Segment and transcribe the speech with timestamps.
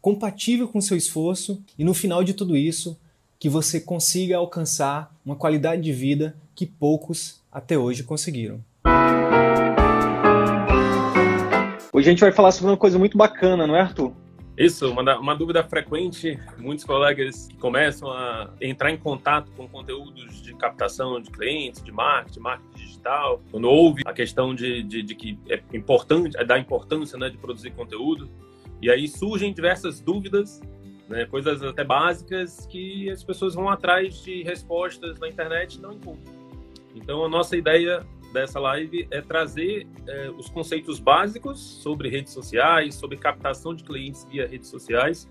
[0.00, 2.98] compatível com seu esforço e no final de tudo isso,
[3.38, 8.62] que você consiga alcançar uma qualidade de vida que poucos até hoje conseguiram.
[11.92, 14.12] Hoje a gente vai falar sobre uma coisa muito bacana, não é, Arthur?
[14.56, 20.54] Isso, uma, uma dúvida frequente, muitos colegas começam a entrar em contato com conteúdos de
[20.54, 25.38] captação de clientes, de marketing, marketing digital, quando houve a questão de, de, de que
[25.48, 28.30] é importante, é da importância né, de produzir conteúdo,
[28.80, 30.60] e aí surgem diversas dúvidas,
[31.08, 35.92] né, coisas até básicas que as pessoas vão atrás de respostas na internet e não
[35.92, 36.32] encontram.
[36.94, 42.94] Então, a nossa ideia dessa live é trazer é, os conceitos básicos sobre redes sociais,
[42.94, 45.28] sobre captação de clientes via redes sociais,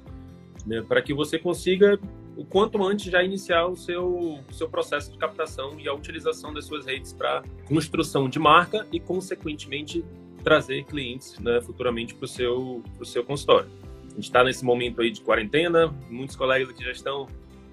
[0.65, 1.99] né, para que você consiga,
[2.35, 6.65] o quanto antes, já iniciar o seu, seu processo de captação e a utilização das
[6.65, 10.03] suas redes para construção de marca e, consequentemente,
[10.39, 13.69] trazer clientes né, futuramente para o seu, seu consultório.
[14.05, 17.27] A gente está nesse momento aí de quarentena, muitos colegas aqui já estão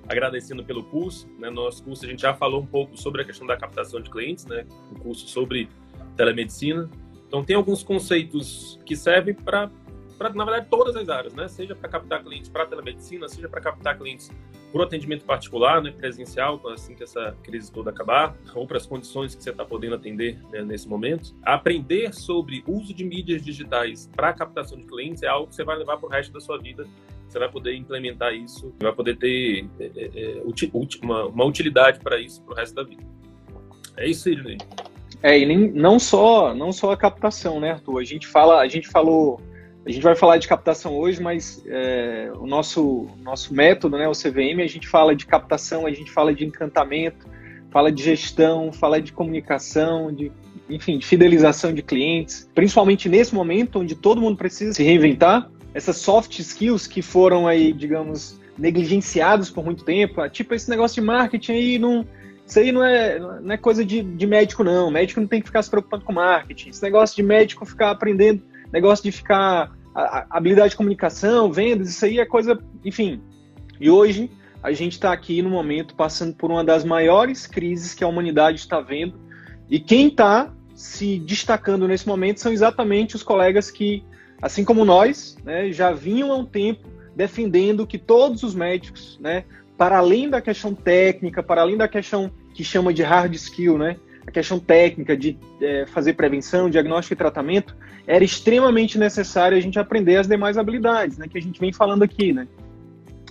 [0.09, 1.29] agradecendo pelo curso.
[1.39, 1.49] Né?
[1.49, 4.11] No nosso curso a gente já falou um pouco sobre a questão da captação de
[4.11, 4.65] clientes, né?
[4.93, 5.69] um curso sobre
[6.17, 6.89] telemedicina.
[7.27, 9.71] Então tem alguns conceitos que servem para
[10.17, 11.49] para, na verdade, todas as áreas, né?
[11.49, 14.31] Seja para captar clientes para telemedicina, seja para captar clientes
[14.73, 18.87] para o atendimento particular, né, presencial, assim que essa crise toda acabar, ou para as
[18.87, 21.35] condições que você está podendo atender né, nesse momento.
[21.43, 25.77] Aprender sobre uso de mídias digitais para captação de clientes é algo que você vai
[25.77, 26.87] levar para o resto da sua vida.
[27.29, 30.43] Você vai poder implementar isso, vai poder ter é, é, é
[31.03, 33.03] uma, uma, utilidade para isso para o resto da vida.
[33.97, 34.59] É isso, Sidney.
[35.23, 37.99] É, e nem, não só não só a captação, né, Arthur?
[37.99, 39.41] A gente fala, a gente falou
[39.87, 44.13] a gente vai falar de captação hoje, mas é, o nosso, nosso método, né, o
[44.13, 47.25] CVM, a gente fala de captação, a gente fala de encantamento,
[47.71, 50.33] fala de gestão, fala de comunicação, de,
[50.69, 55.49] enfim, de fidelização de clientes, principalmente nesse momento onde todo mundo precisa se reinventar.
[55.73, 61.07] Essas soft skills que foram aí, digamos, negligenciados por muito tempo, tipo esse negócio de
[61.07, 62.05] marketing aí não,
[62.45, 64.89] isso aí não é, não é coisa de, de médico, não.
[64.89, 66.71] O médico não tem que ficar se preocupando com marketing.
[66.71, 68.43] Esse negócio de médico ficar aprendendo,
[68.73, 69.73] negócio de ficar
[70.31, 73.21] habilidade de comunicação, vendas, isso aí é coisa, enfim.
[73.81, 74.31] E hoje
[74.63, 78.59] a gente está aqui no momento passando por uma das maiores crises que a humanidade
[78.59, 79.15] está vendo.
[79.71, 84.05] E quem está se destacando nesse momento são exatamente os colegas que,
[84.43, 89.45] assim como nós, né, já vinham há um tempo defendendo que todos os médicos, né,
[89.79, 93.97] para além da questão técnica, para além da questão que chama de hard skill, né,
[94.27, 97.77] a questão técnica de é, fazer prevenção, diagnóstico e tratamento,
[98.07, 102.03] era extremamente necessário a gente aprender as demais habilidades, né, que a gente vem falando
[102.03, 102.47] aqui, né.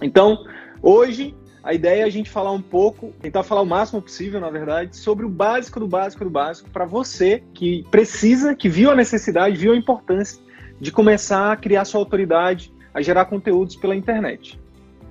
[0.02, 0.46] Então,
[0.82, 4.50] hoje, a ideia é a gente falar um pouco, tentar falar o máximo possível, na
[4.50, 8.96] verdade, sobre o básico do básico do básico, para você que precisa, que viu a
[8.96, 10.40] necessidade, viu a importância
[10.80, 14.60] de começar a criar sua autoridade, a gerar conteúdos pela internet.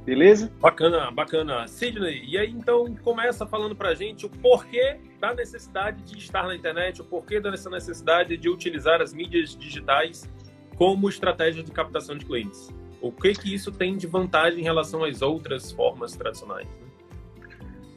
[0.04, 0.52] Beleza?
[0.60, 1.66] Bacana, bacana.
[1.66, 6.54] Sidney, e aí então começa falando pra gente o porquê da necessidade de estar na
[6.54, 10.28] internet, o porquê dessa necessidade de utilizar as mídias digitais
[10.76, 12.68] como estratégia de captação de clientes.
[13.00, 16.66] O que que isso tem de vantagem em relação às outras formas tradicionais?
[16.66, 16.74] Né?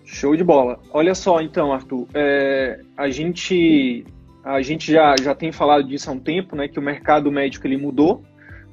[0.05, 0.79] Show de bola.
[0.91, 4.05] Olha só, então, Arthur, é, a gente
[4.43, 6.69] a gente já, já tem falado disso há um tempo, né?
[6.69, 8.23] Que o mercado médico ele mudou,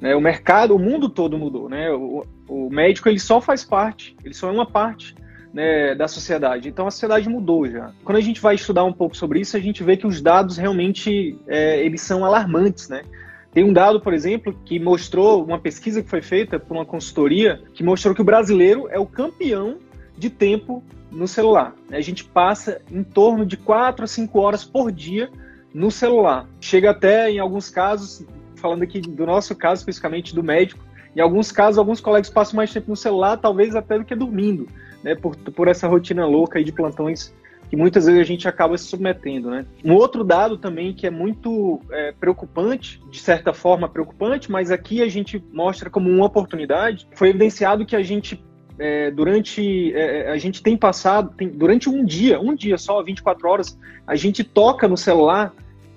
[0.05, 0.15] né?
[0.15, 1.91] O mercado, o mundo todo mudou, né?
[1.91, 5.15] O, o médico ele só faz parte, ele só é uma parte
[5.51, 6.69] né, da sociedade.
[6.69, 7.91] Então a sociedade mudou já.
[8.05, 10.59] Quando a gente vai estudar um pouco sobre isso, a gente vê que os dados
[10.59, 13.01] realmente é, eles são alarmantes, né?
[13.51, 17.63] Tem um dado, por exemplo, que mostrou uma pesquisa que foi feita por uma consultoria
[17.73, 19.79] que mostrou que o brasileiro é o campeão
[20.19, 21.75] de tempo no celular.
[21.91, 25.31] A gente passa em torno de 4 a 5 horas por dia
[25.73, 26.47] no celular.
[26.61, 28.23] Chega até, em alguns casos,
[28.65, 30.83] falando aqui do nosso caso, especificamente do médico,
[31.15, 34.67] em alguns casos, alguns colegas passam mais tempo no celular, talvez até do que dormindo,
[35.03, 35.15] né?
[35.15, 37.35] Por, por essa rotina louca de plantões
[37.69, 39.67] que muitas vezes a gente acaba se submetendo, né?
[39.85, 45.03] Um outro dado também que é muito é, preocupante, de certa forma preocupante, mas aqui
[45.03, 48.43] a gente mostra como uma oportunidade, foi evidenciado que a gente
[48.79, 53.03] é, durante é, é a gente tem passado, tem, durante um dia, um dia só,
[53.03, 55.53] 24 horas, a gente toca no celular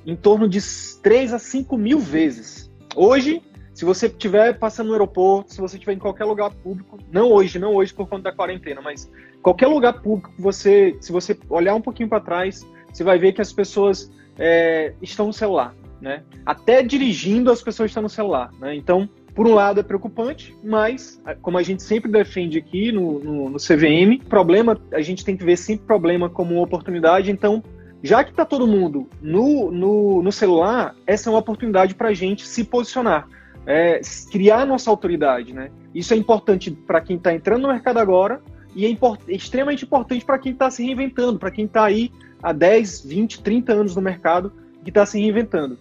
[0.08, 0.60] em torno de
[1.04, 2.72] 3 a 5 mil vezes.
[2.96, 3.44] Hoje,
[3.78, 7.60] Se você estiver passando no aeroporto, se você estiver em qualquer lugar público, não hoje,
[7.60, 9.08] não hoje por conta da quarentena, mas
[9.40, 13.42] qualquer lugar público, você, se você olhar um pouquinho para trás, você vai ver que
[13.42, 16.24] as pessoas é, estão no celular, né?
[16.44, 18.76] Até dirigindo as pessoas estão no celular, né?
[18.76, 23.50] Então, por um lado é preocupante, mas como a gente sempre defende aqui no, no,
[23.52, 27.30] no CVM, problema a gente tem que ver sempre problema como uma oportunidade.
[27.30, 27.62] Então,
[28.04, 32.14] já que está todo mundo no, no, no, celular, essa é uma oportunidade para a
[32.14, 33.28] gente se posicionar
[33.68, 34.00] é,
[34.32, 35.70] criar nossa autoridade, né?
[35.94, 38.42] Isso é importante para quem está entrando no mercado agora
[38.74, 42.10] e é import extremamente importante para quem está se reinventando, para quem está aí
[42.42, 44.54] há 10, 20, 30 anos no mercado
[44.86, 45.78] e está se reinventando.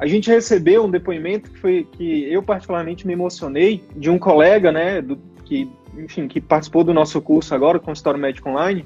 [0.00, 4.72] A gente recebeu um depoimento que foi que eu particularmente me emocionei de um colega,
[4.72, 8.84] né, do, que enfim, que participou do nosso curso agora, Consultório Médico Online,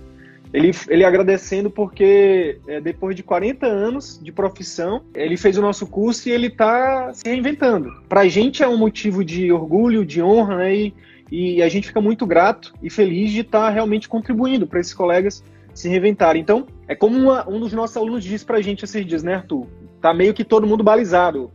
[0.55, 5.85] ele, ele agradecendo porque é, depois de 40 anos de profissão, ele fez o nosso
[5.85, 7.93] curso e ele está se reinventando.
[8.09, 10.73] Para a gente é um motivo de orgulho, de honra, né?
[10.77, 10.95] E,
[11.33, 14.95] e a gente fica muito grato e feliz de estar tá realmente contribuindo para esses
[14.95, 15.43] colegas
[15.75, 16.41] se reinventarem.
[16.41, 19.35] Então, é como uma, um dos nossos alunos disse para a gente esses dias, né,
[19.35, 19.67] Arthur?
[20.01, 21.51] Tá meio que todo mundo balizado.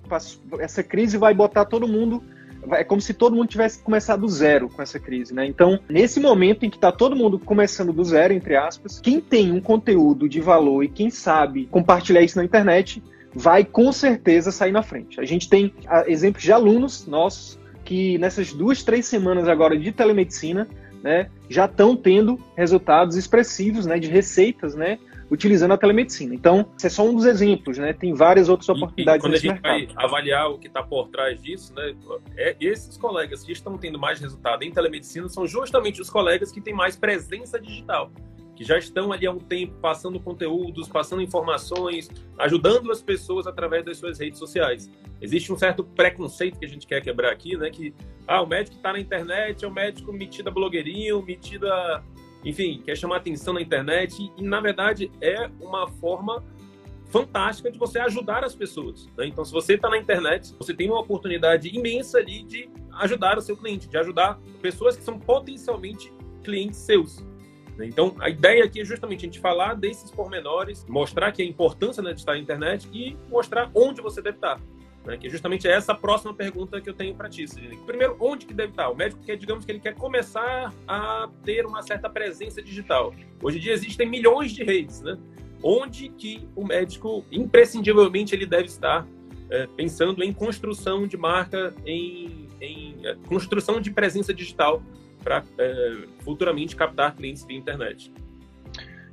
[0.60, 2.22] Essa crise vai botar todo mundo
[2.72, 5.46] é como se todo mundo tivesse começado do zero com essa crise, né?
[5.46, 9.52] Então, nesse momento em que está todo mundo começando do zero, entre aspas, quem tem
[9.52, 13.04] um conteúdo de valor e quem sabe compartilhar isso na internet,
[13.34, 15.20] vai com certeza sair na frente.
[15.20, 15.74] A gente tem
[16.08, 20.68] exemplos de alunos nossos que nessas duas, três semanas agora de telemedicina,
[21.04, 26.34] né, já estão tendo resultados expressivos, né, de receitas, né, utilizando a telemedicina.
[26.34, 27.94] Então, esse é só um dos exemplos, né?
[27.94, 29.96] Tem várias outras oportunidades e, e quando a gente mercado.
[29.96, 31.96] vai avaliar o que está por trás disso, né?
[32.36, 36.62] É, esses colegas que estão tendo mais resultado em telemedicina são justamente os colegas que
[36.62, 38.12] têm mais presença digital
[38.60, 43.86] que já estão ali há um tempo passando conteúdos, passando informações, ajudando as pessoas através
[43.86, 44.92] das suas redes sociais.
[45.22, 47.70] Existe um certo preconceito que a gente quer quebrar aqui, né?
[47.70, 47.94] Que
[48.28, 52.04] ah, o médico está na internet é o médico metido a blogueirinho, metido a
[52.44, 56.44] enfim, quer chamar atenção na internet e, na verdade, é uma forma
[57.10, 59.08] fantástica de você ajudar as pessoas.
[59.18, 59.28] Né?
[59.28, 62.70] Então, se você está na internet, você tem uma oportunidade imensa ali de
[63.00, 66.14] ajudar o seu cliente, de ajudar pessoas que são potencialmente
[66.44, 67.20] clientes seus.
[67.78, 67.88] Né?
[67.88, 72.02] Então, a ideia aqui é justamente a gente falar desses pormenores, mostrar que a importância
[72.04, 74.60] né, de estar na internet e mostrar onde você deve estar.
[75.06, 77.80] Né, que é justamente essa próxima pergunta que eu tenho para ti, Sidney.
[77.86, 78.90] Primeiro, onde que deve estar?
[78.90, 83.14] O médico quer, digamos que ele quer começar a ter uma certa presença digital.
[83.42, 85.18] Hoje em dia existem milhões de redes, né?
[85.64, 89.08] Onde que o médico, imprescindivelmente, ele deve estar
[89.50, 94.82] é, pensando em construção de marca, em, em é, construção de presença digital
[95.24, 98.12] para é, futuramente captar clientes via internet?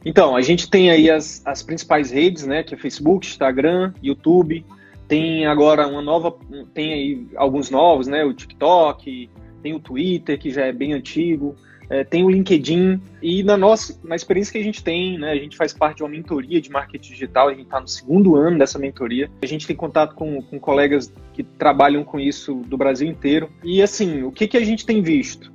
[0.04, 2.62] Então, a gente tem aí as, as principais redes, né?
[2.62, 4.64] Que é Facebook, Instagram, YouTube,
[5.08, 6.36] tem agora uma nova,
[6.74, 8.24] tem aí alguns novos, né?
[8.24, 9.30] O TikTok,
[9.62, 11.54] tem o Twitter, que já é bem antigo,
[11.88, 13.00] é, tem o LinkedIn.
[13.22, 15.30] E na nossa, na experiência que a gente tem, né?
[15.30, 18.36] A gente faz parte de uma mentoria de marketing digital, a gente está no segundo
[18.36, 19.30] ano dessa mentoria.
[19.42, 23.48] A gente tem contato com, com colegas que trabalham com isso do Brasil inteiro.
[23.62, 25.52] E assim, o que, que a gente tem visto?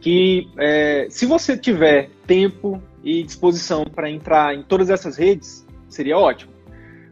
[0.00, 6.18] Que é, se você tiver tempo e disposição para entrar em todas essas redes, seria
[6.18, 6.55] ótimo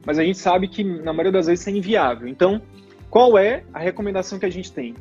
[0.04, 2.28] mas a gente sabe que na maioria das vezes é inviável.
[2.28, 2.60] Então,
[3.10, 4.94] qual é a recomendação que a gente tem?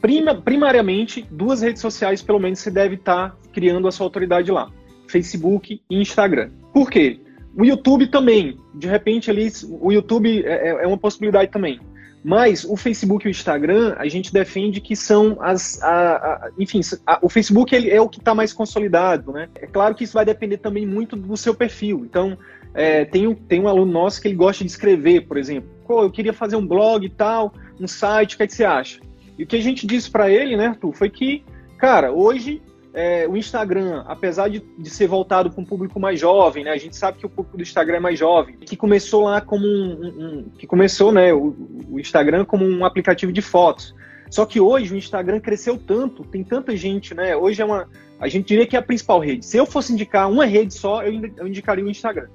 [0.00, 4.50] Prima, primariamente, duas redes sociais, pelo menos, você deve estar tá criando a sua autoridade
[4.50, 4.70] lá:
[5.08, 6.50] Facebook e Instagram.
[6.72, 7.20] Por quê?
[7.56, 9.48] O YouTube também, de repente ali,
[9.80, 11.80] o YouTube é, é, é uma possibilidade também.
[12.24, 15.80] Mas o Facebook e o Instagram, a gente defende que são as.
[15.82, 19.50] A, a, enfim, a, o Facebook ele é o que está mais consolidado, né?
[19.56, 22.02] É claro que isso vai depender também muito do seu perfil.
[22.04, 22.38] Então,
[22.74, 25.70] é, tem, um, tem um aluno nosso que ele gosta de escrever, por exemplo.
[25.86, 28.64] Pô, eu queria fazer um blog e tal, um site, o que, é que você
[28.64, 29.00] acha?
[29.38, 31.44] E o que a gente disse para ele, né, Arthur, foi que,
[31.78, 32.60] cara, hoje
[32.92, 36.76] é, o Instagram, apesar de, de ser voltado para um público mais jovem, né, a
[36.76, 40.00] gente sabe que o público do Instagram é mais jovem, que começou lá como um,
[40.00, 41.54] um, um que começou, né, o,
[41.90, 43.94] o Instagram como um aplicativo de fotos.
[44.30, 47.36] Só que hoje o Instagram cresceu tanto, tem tanta gente, né?
[47.36, 47.88] Hoje é uma,
[48.18, 49.46] a gente diria que é a principal rede.
[49.46, 52.26] Se eu fosse indicar uma rede só, eu, eu indicaria o Instagram.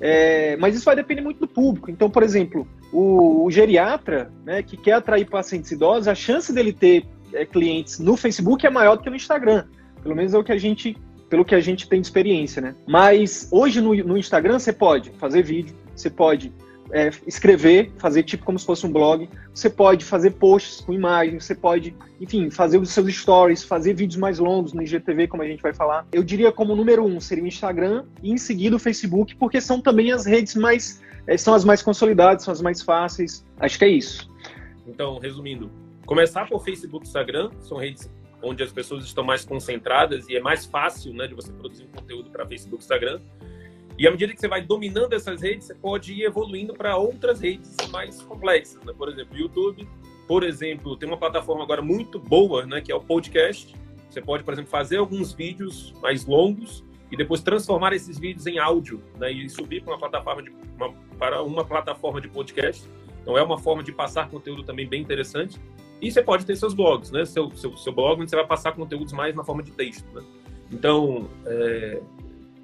[0.00, 1.90] É, mas isso vai depender muito do público.
[1.90, 6.72] Então, por exemplo, o, o geriatra, né, que quer atrair pacientes idosos, a chance dele
[6.72, 9.64] ter é, clientes no Facebook é maior do que no Instagram.
[10.02, 10.96] Pelo menos é o que a gente,
[11.28, 12.74] pelo que a gente tem de experiência, né?
[12.86, 16.52] Mas hoje no, no Instagram você pode fazer vídeo, você pode
[16.92, 19.28] é, escrever, fazer tipo como se fosse um blog.
[19.52, 24.16] Você pode fazer posts com imagens, você pode, enfim, fazer os seus stories, fazer vídeos
[24.16, 26.06] mais longos no IGTV, como a gente vai falar.
[26.12, 29.80] Eu diria como número um seria o Instagram e em seguida o Facebook, porque são
[29.80, 33.44] também as redes mais, é, são as mais consolidadas, são as mais fáceis.
[33.58, 34.30] Acho que é isso.
[34.86, 35.70] Então, resumindo,
[36.04, 38.10] começar por Facebook e Instagram, são redes
[38.42, 41.88] onde as pessoas estão mais concentradas e é mais fácil né, de você produzir um
[41.88, 43.20] conteúdo para Facebook e Instagram.
[43.98, 47.40] E à medida que você vai dominando essas redes, você pode ir evoluindo para outras
[47.40, 48.82] redes mais complexas.
[48.84, 48.92] Né?
[48.96, 49.88] Por exemplo, YouTube,
[50.26, 53.74] por exemplo, tem uma plataforma agora muito boa, né, que é o podcast.
[54.10, 58.58] Você pode, por exemplo, fazer alguns vídeos mais longos e depois transformar esses vídeos em
[58.58, 62.88] áudio né, e subir para uma plataforma de uma, para uma plataforma de podcast.
[63.22, 65.60] Então é uma forma de passar conteúdo também bem interessante.
[66.00, 67.24] E você pode ter seus blogs, né?
[67.24, 70.06] Seu, seu, seu blog onde você vai passar conteúdos mais na forma de texto.
[70.14, 70.22] Né?
[70.70, 72.02] Então, é,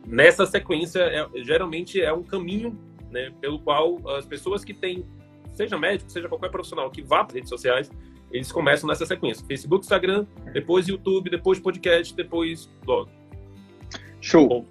[0.06, 2.78] nessa sequência, é, geralmente é um caminho
[3.11, 5.04] né, pelo qual as pessoas que têm,
[5.52, 7.90] seja médico, seja qualquer profissional que vá para redes sociais,
[8.32, 13.11] eles começam nessa sequência: Facebook, Instagram, depois YouTube, depois podcast, depois blog.
[14.21, 14.66] Show.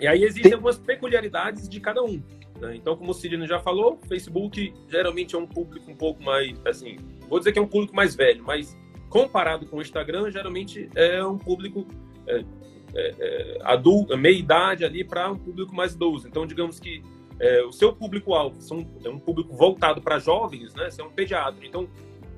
[0.00, 0.52] E aí existem Tem...
[0.54, 2.22] algumas peculiaridades de cada um.
[2.60, 2.76] Né?
[2.76, 6.96] Então, como o Sidney já falou, Facebook geralmente é um público um pouco mais, assim,
[7.28, 8.76] vou dizer que é um público mais velho, mas
[9.08, 11.86] comparado com o Instagram, geralmente é um público
[12.26, 12.44] é,
[12.94, 16.28] é, é adulto, meia idade ali para um público mais idoso.
[16.28, 17.02] Então, digamos que
[17.40, 18.56] é, o seu público-alvo
[19.04, 20.90] é um público voltado para jovens, né?
[20.90, 21.88] Você é um pediatra, então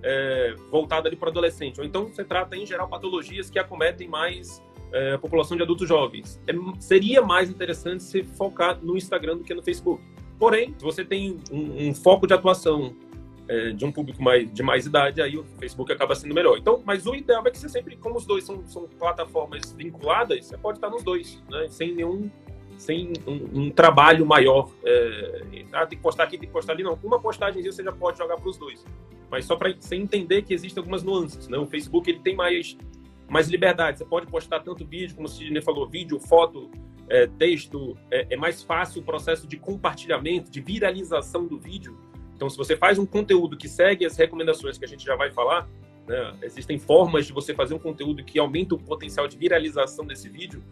[0.03, 1.81] é, voltado ali para adolescente.
[1.81, 5.89] Ou então você trata, em geral, patologias que acometem mais é, a população de adultos
[5.89, 6.41] jovens.
[6.47, 10.03] É, seria mais interessante se focar no Instagram do que no Facebook.
[10.39, 12.95] Porém, se você tem um, um foco de atuação
[13.49, 16.59] é, de um público mais, de mais idade, aí o Facebook acaba sendo melhor.
[16.59, 20.47] Então, mas o ideal é que você sempre, como os dois são, são plataformas vinculadas,
[20.47, 21.67] você pode estar nos dois, né?
[21.69, 22.31] Sem nenhum,
[22.77, 24.71] sem um, um trabalho maior.
[24.85, 26.99] É, ah, tem que postar aqui, tem que postar ali, não.
[27.03, 28.85] Uma postagem você já pode jogar para os dois.
[29.31, 31.59] Mas só para você entender que existem algumas nuances, né?
[31.59, 32.77] O Facebook ele tem mais
[33.29, 33.99] mais liberdade.
[33.99, 36.71] Você pode postar tanto vídeo, como o Sidney falou, vídeo, foto,
[37.09, 37.97] é, texto.
[38.11, 41.99] É, é mais fácil o processo de compartilhamento, de viralização do vídeo
[42.37, 45.31] então, se você faz um conteúdo que segue as recomendações que a gente já vai
[45.31, 45.67] falar,
[46.07, 50.29] né, existem formas de você fazer um conteúdo que aumenta o potencial de viralização desse
[50.29, 50.63] vídeo.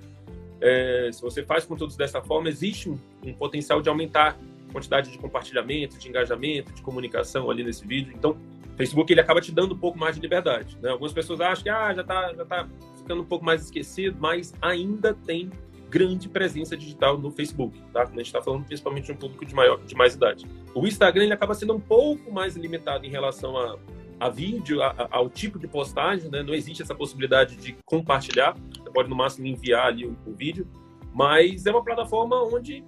[0.60, 4.36] É, se você faz conteúdos dessa forma, existe um, um, potencial de aumentar
[4.68, 8.12] a quantidade de compartilhamento, de engajamento, de comunicação ali nesse vídeo.
[8.14, 10.76] Então, o Facebook ele acaba te dando um pouco mais de liberdade.
[10.82, 10.90] Né?
[10.90, 12.68] Algumas pessoas acham que ah, já está já tá
[12.98, 15.50] ficando um pouco mais esquecido, mas ainda tem
[15.94, 18.02] grande presença digital no Facebook, tá?
[18.02, 20.44] A gente está falando principalmente de um público de maior, de mais idade.
[20.74, 23.78] O Instagram ele acaba sendo um pouco mais limitado em relação a,
[24.18, 26.42] a vídeo, a, a, ao tipo de postagem, né?
[26.42, 28.56] Não existe essa possibilidade de compartilhar.
[28.76, 30.66] Você pode no máximo enviar ali o, o vídeo,
[31.14, 32.82] mas é uma plataforma onde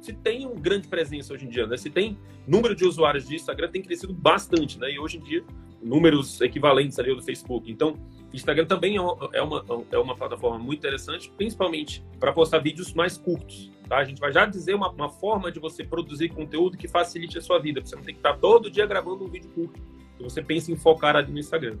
[0.00, 1.76] se tem uma grande presença hoje em dia, né?
[1.76, 4.92] Se tem número de usuários de Instagram tem crescido bastante, né?
[4.92, 5.44] E hoje em dia
[5.84, 7.70] números equivalentes ali do Facebook.
[7.70, 7.96] Então,
[8.32, 12.92] Instagram também é uma, é uma, é uma plataforma muito interessante, principalmente para postar vídeos
[12.94, 13.70] mais curtos.
[13.88, 13.98] Tá?
[13.98, 17.42] A gente vai já dizer uma, uma forma de você produzir conteúdo que facilite a
[17.42, 17.80] sua vida.
[17.80, 19.80] Você não tem que estar todo dia gravando um vídeo curto.
[20.16, 21.76] Então, você pensa em focar ali no Instagram.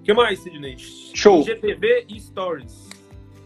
[0.00, 0.76] O que mais, Sidney?
[0.78, 1.40] Show.
[1.42, 2.88] IGTV e Stories.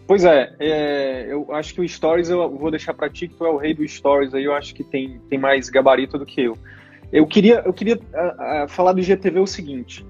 [0.06, 3.44] Pois é, é, eu acho que o Stories eu vou deixar para ti, que tu
[3.44, 6.42] é o rei do Stories aí, eu acho que tem, tem mais gabarito do que
[6.42, 6.58] eu.
[7.14, 10.04] Eu queria, eu queria uh, uh, falar do IGTV o seguinte.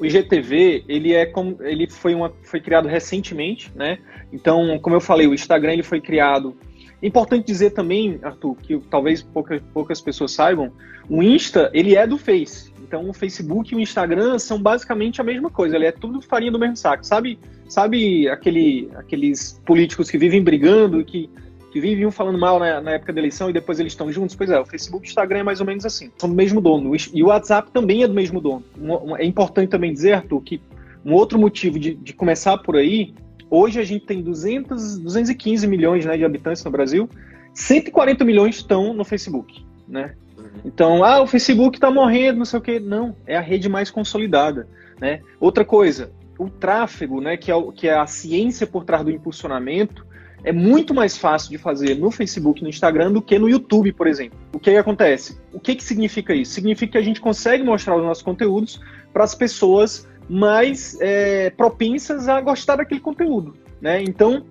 [0.00, 3.98] O IGTV, ele é como ele foi uma foi criado recentemente, né?
[4.32, 6.56] Então, como eu falei, o Instagram ele foi criado.
[7.02, 10.72] Importante dizer também, Arthur, que talvez poucas, poucas pessoas saibam,
[11.10, 12.72] o Insta, ele é do Face.
[12.80, 16.50] Então, o Facebook e o Instagram são basicamente a mesma coisa, ele é tudo farinha
[16.50, 17.04] do mesmo saco.
[17.04, 21.28] Sabe, sabe aquele, aqueles políticos que vivem brigando, que
[21.70, 24.34] que viviam falando mal na, na, época da eleição e depois eles estão juntos.
[24.34, 26.10] Pois é, o Facebook e o Instagram é mais ou menos assim.
[26.18, 26.92] São do mesmo dono.
[27.14, 28.64] E o WhatsApp também é do mesmo dono.
[28.78, 30.60] Um, um, é importante também dizer, Arthur, que
[31.04, 33.14] um outro motivo de, de, começar por aí,
[33.48, 37.08] hoje a gente tem 200, 215 milhões né, de habitantes no Brasil,
[37.54, 40.14] 140 milhões estão no Facebook, né?
[40.36, 40.44] Uhum.
[40.64, 42.78] Então, ah, o Facebook está morrendo, não sei o quê.
[42.78, 44.68] Não, é a rede mais consolidada,
[45.00, 45.20] né?
[45.40, 49.10] Outra coisa, o tráfego, né, que é, o, que é a ciência por trás do
[49.10, 50.06] impulsionamento,
[50.42, 53.92] é muito mais fácil de fazer no Facebook e no Instagram do que no YouTube,
[53.92, 54.38] por exemplo.
[54.52, 55.38] O que, que acontece?
[55.52, 56.52] O que, que significa isso?
[56.52, 58.80] Significa que a gente consegue mostrar os nossos conteúdos
[59.12, 63.54] para as pessoas mais é, propensas a gostar daquele conteúdo.
[63.80, 64.02] Né?
[64.02, 64.44] Então,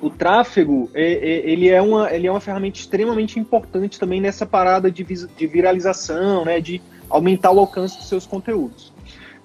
[0.00, 4.46] o tráfego é, é, ele, é uma, ele é uma ferramenta extremamente importante também nessa
[4.46, 6.60] parada de, de viralização, né?
[6.60, 8.92] de aumentar o alcance dos seus conteúdos.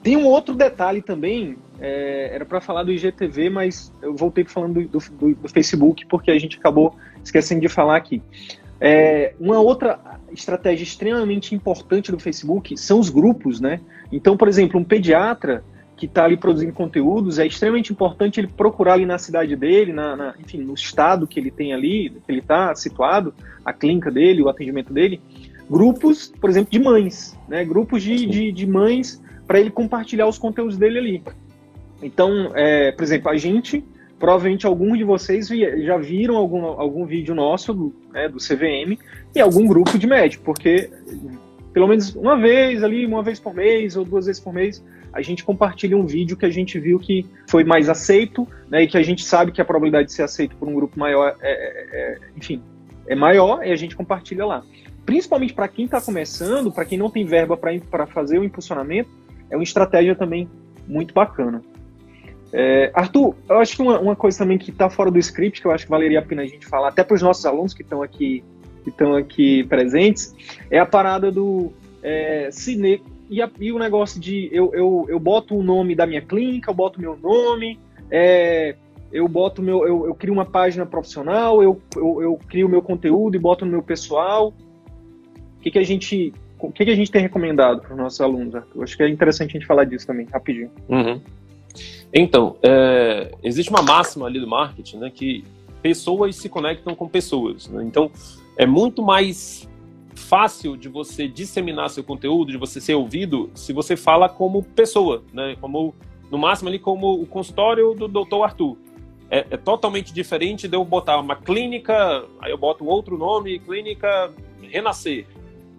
[0.05, 4.87] Tem um outro detalhe também é, era para falar do IGTV, mas eu voltei falando
[4.87, 8.21] do, do, do, Facebook porque a gente acabou esquecendo de falar aqui.
[8.79, 9.99] É, uma outra
[10.31, 13.81] estratégia extremamente importante do Facebook são os grupos, né?
[14.11, 15.63] Então, por exemplo, um pediatra
[15.97, 20.15] que está ali produzindo conteúdos, é extremamente importante ele procurar ali na cidade dele, na,
[20.15, 23.33] na enfim, no estado que ele tem ali, que ele está situado,
[23.65, 25.19] a clínica dele, o atendimento dele,
[25.67, 27.65] grupos, por exemplo, de mães, né?
[27.65, 31.23] Grupos de, de, de mães para ele compartilhar os conteúdos dele ali.
[32.01, 33.83] Então, é, por exemplo, a gente,
[34.19, 38.99] provavelmente alguns de vocês já viram algum, algum vídeo nosso do, né, do CVM
[39.35, 40.89] em algum grupo de médico, porque
[41.73, 45.21] pelo menos uma vez ali, uma vez por mês ou duas vezes por mês, a
[45.21, 48.97] gente compartilha um vídeo que a gente viu que foi mais aceito, né, e que
[48.97, 51.87] a gente sabe que a probabilidade de ser aceito por um grupo maior é, é,
[51.93, 52.61] é enfim,
[53.07, 54.63] é maior e a gente compartilha lá.
[55.05, 59.09] Principalmente para quem está começando, para quem não tem verba para fazer o impulsionamento,
[59.49, 60.49] é uma estratégia também
[60.87, 61.61] muito bacana.
[62.53, 65.67] É, Arthur, eu acho que uma, uma coisa também que está fora do script, que
[65.67, 67.81] eu acho que valeria a pena a gente falar, até para os nossos alunos que
[67.81, 68.43] estão aqui,
[68.83, 70.33] que estão aqui presentes,
[70.69, 75.19] é a parada do é, cine, e, a, e, o negócio de eu, eu, eu
[75.19, 77.79] boto o nome da minha clínica, eu boto meu nome,
[78.11, 78.75] é,
[79.11, 83.35] eu boto meu, eu, eu crio uma página profissional, eu, eu, eu crio meu conteúdo
[83.35, 84.53] e boto no meu pessoal.
[85.57, 88.21] O que, que a gente o que, que a gente tem recomendado para os nossos
[88.21, 88.83] alunos, Arthur?
[88.83, 90.71] Acho que é interessante a gente falar disso também, rapidinho.
[90.89, 91.21] Uhum.
[92.13, 95.43] Então, é, existe uma máxima ali do marketing, né, que
[95.81, 97.67] pessoas se conectam com pessoas.
[97.67, 97.83] Né?
[97.83, 98.09] Então,
[98.57, 99.69] é muito mais
[100.15, 105.23] fácil de você disseminar seu conteúdo, de você ser ouvido, se você fala como pessoa,
[105.31, 105.55] né?
[105.59, 105.93] Como
[106.31, 108.41] no máximo ali como o consultório do Dr.
[108.43, 108.77] Arthur.
[109.29, 114.31] É, é, totalmente diferente de eu botar uma clínica, aí eu boto outro nome, clínica
[114.61, 115.25] Renascer.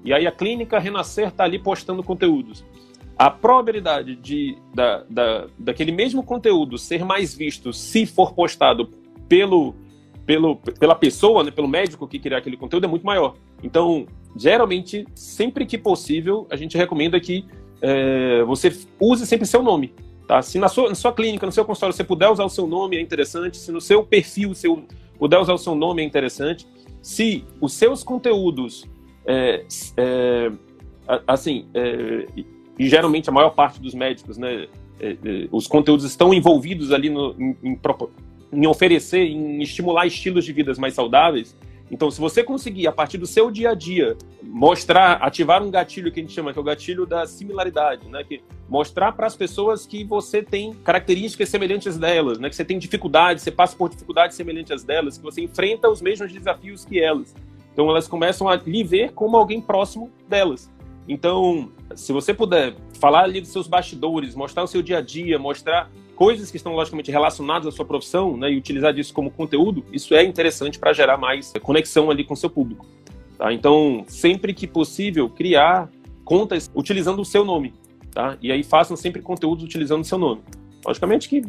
[0.07, 2.65] E aí a clínica Renascer está ali postando conteúdos.
[3.19, 8.89] A probabilidade de da, da, daquele mesmo conteúdo ser mais visto se for postado
[9.29, 9.75] pelo,
[10.25, 13.35] pelo, pela pessoa, né, pelo médico que criar aquele conteúdo é muito maior.
[13.65, 17.45] Então, geralmente, sempre que possível, a gente recomenda que
[17.83, 19.93] é, você use sempre seu nome.
[20.29, 20.41] Tá?
[20.41, 22.97] Se na sua, na sua clínica, no seu consultório, você puder usar o seu nome,
[22.97, 23.57] é interessante.
[23.57, 24.69] Se no seu perfil você
[25.19, 26.65] puder usar o seu nome, é interessante.
[27.03, 28.85] Se os seus conteúdos
[29.27, 29.65] é,
[29.97, 30.53] é,
[31.27, 32.27] assim, é,
[32.79, 34.67] e geralmente a maior parte dos médicos, né,
[35.01, 35.17] é, é,
[35.51, 37.81] os conteúdos estão envolvidos ali no, em, em,
[38.53, 41.57] em, oferecer, em estimular estilos de vidas mais saudáveis.
[41.91, 46.11] Então, se você conseguir, a partir do seu dia a dia, mostrar, ativar um gatilho
[46.11, 48.25] que a gente chama, que é o gatilho da similaridade, né?
[48.25, 52.49] Que mostrar para as pessoas que você tem características semelhantes delas, né?
[52.49, 56.33] Que você tem dificuldades, você passa por dificuldades semelhantes delas, que você enfrenta os mesmos
[56.33, 57.33] desafios que elas.
[57.77, 60.73] Então elas começam a lhe ver como alguém próximo delas.
[61.07, 65.39] Então, se você puder falar ali dos seus bastidores, mostrar o seu dia a dia,
[65.39, 69.85] mostrar coisas que estão logicamente relacionadas à sua profissão, né, e utilizar isso como conteúdo,
[69.93, 72.87] isso é interessante para gerar mais conexão ali com o seu público.
[73.37, 73.53] Tá?
[73.53, 75.91] Então, sempre que possível, criar
[76.25, 77.75] contas utilizando o seu nome,
[78.11, 78.39] tá?
[78.41, 80.41] E aí façam sempre conteúdos utilizando o seu nome.
[80.83, 81.43] Logicamente que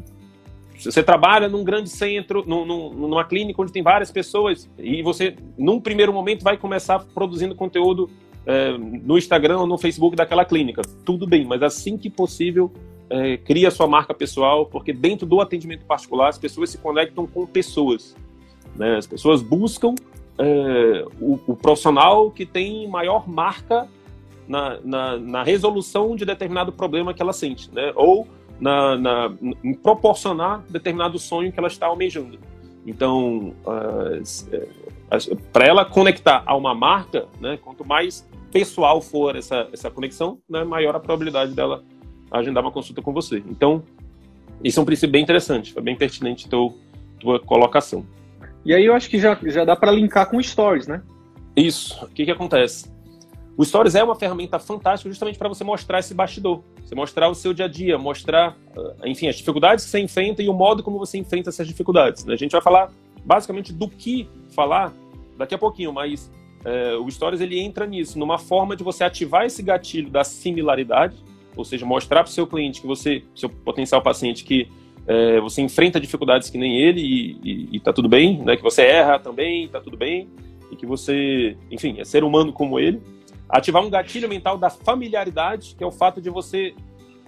[0.77, 5.35] você trabalha num grande centro, num, num, numa clínica onde tem várias pessoas, e você,
[5.57, 8.09] num primeiro momento, vai começar produzindo conteúdo
[8.45, 10.81] é, no Instagram ou no Facebook daquela clínica.
[11.03, 12.71] Tudo bem, mas assim que possível,
[13.09, 17.45] é, cria sua marca pessoal, porque dentro do atendimento particular, as pessoas se conectam com
[17.45, 18.15] pessoas.
[18.75, 18.97] Né?
[18.97, 19.95] As pessoas buscam
[20.37, 23.87] é, o, o, profissional que tem maior marca
[24.47, 27.91] na, na, na resolução de determinado problema que ela sente, né?
[27.95, 28.27] ou
[28.59, 32.39] na, na, em proporcionar determinado sonho que ela está almejando.
[32.85, 34.21] Então, uh,
[35.51, 40.63] para ela conectar a uma marca, né, quanto mais pessoal for essa, essa conexão, né,
[40.63, 41.83] maior a probabilidade dela
[42.31, 43.43] agendar uma consulta com você.
[43.49, 43.83] Então,
[44.63, 46.77] isso é um princípio bem interessante, foi bem pertinente teu,
[47.19, 48.05] tua colocação.
[48.65, 51.01] E aí eu acho que já, já dá para linkar com stories, né?
[51.55, 52.05] Isso.
[52.05, 52.91] O que, que acontece?
[53.57, 57.33] O Stories é uma ferramenta fantástica justamente para você mostrar esse bastidor, você mostrar o
[57.33, 60.83] seu dia a dia, mostrar, ah, enfim, as dificuldades que você enfrenta e o modo
[60.83, 62.23] como você enfrenta essas dificuldades.
[62.23, 62.35] Né?
[62.35, 62.91] A gente vai falar
[63.25, 64.93] basicamente do que falar
[65.35, 66.31] daqui a pouquinho, mas
[66.63, 71.17] é, o Stories ele entra nisso, numa forma de você ativar esse gatilho da similaridade,
[71.55, 74.67] ou seja, mostrar para o seu cliente que você, seu potencial paciente, que
[75.07, 77.01] é, você enfrenta dificuldades que nem ele
[77.43, 78.55] e, está tudo bem, né?
[78.55, 80.29] Que você erra também, está tudo bem
[80.71, 83.01] e que você, enfim, é ser humano como ele
[83.49, 86.73] ativar um gatilho mental da familiaridade, que é o fato de você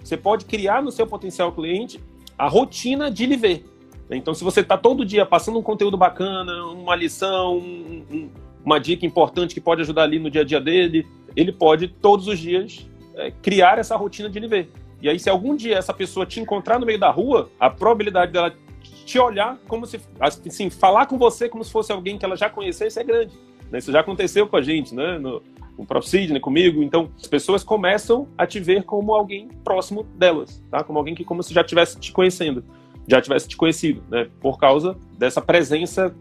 [0.02, 2.00] você pode criar no seu potencial cliente
[2.38, 3.64] a rotina de lhe ver.
[4.10, 8.30] Então, se você está todo dia passando um conteúdo bacana, uma lição, um, um,
[8.64, 11.06] uma dica importante que pode ajudar ali no dia a dia dele,
[11.36, 14.70] ele pode todos os dias é, criar essa rotina de lhe ver.
[15.00, 18.32] E aí, se algum dia essa pessoa te encontrar no meio da rua, a probabilidade
[18.32, 18.52] dela
[18.82, 22.50] te olhar como se, assim, falar com você como se fosse alguém que ela já
[22.50, 23.32] conhecesse é grande.
[23.70, 23.78] Né?
[23.78, 25.18] Isso já aconteceu com a gente, né?
[25.18, 25.42] No,
[25.80, 26.82] com o próprio Sidney, comigo.
[26.82, 30.84] Então, as pessoas começam a te ver como alguém próximo delas, tá?
[30.84, 32.62] Como alguém que como se já estivesse te conhecendo,
[33.08, 34.28] já tivesse te conhecido, né?
[34.40, 36.14] Por causa dessa presença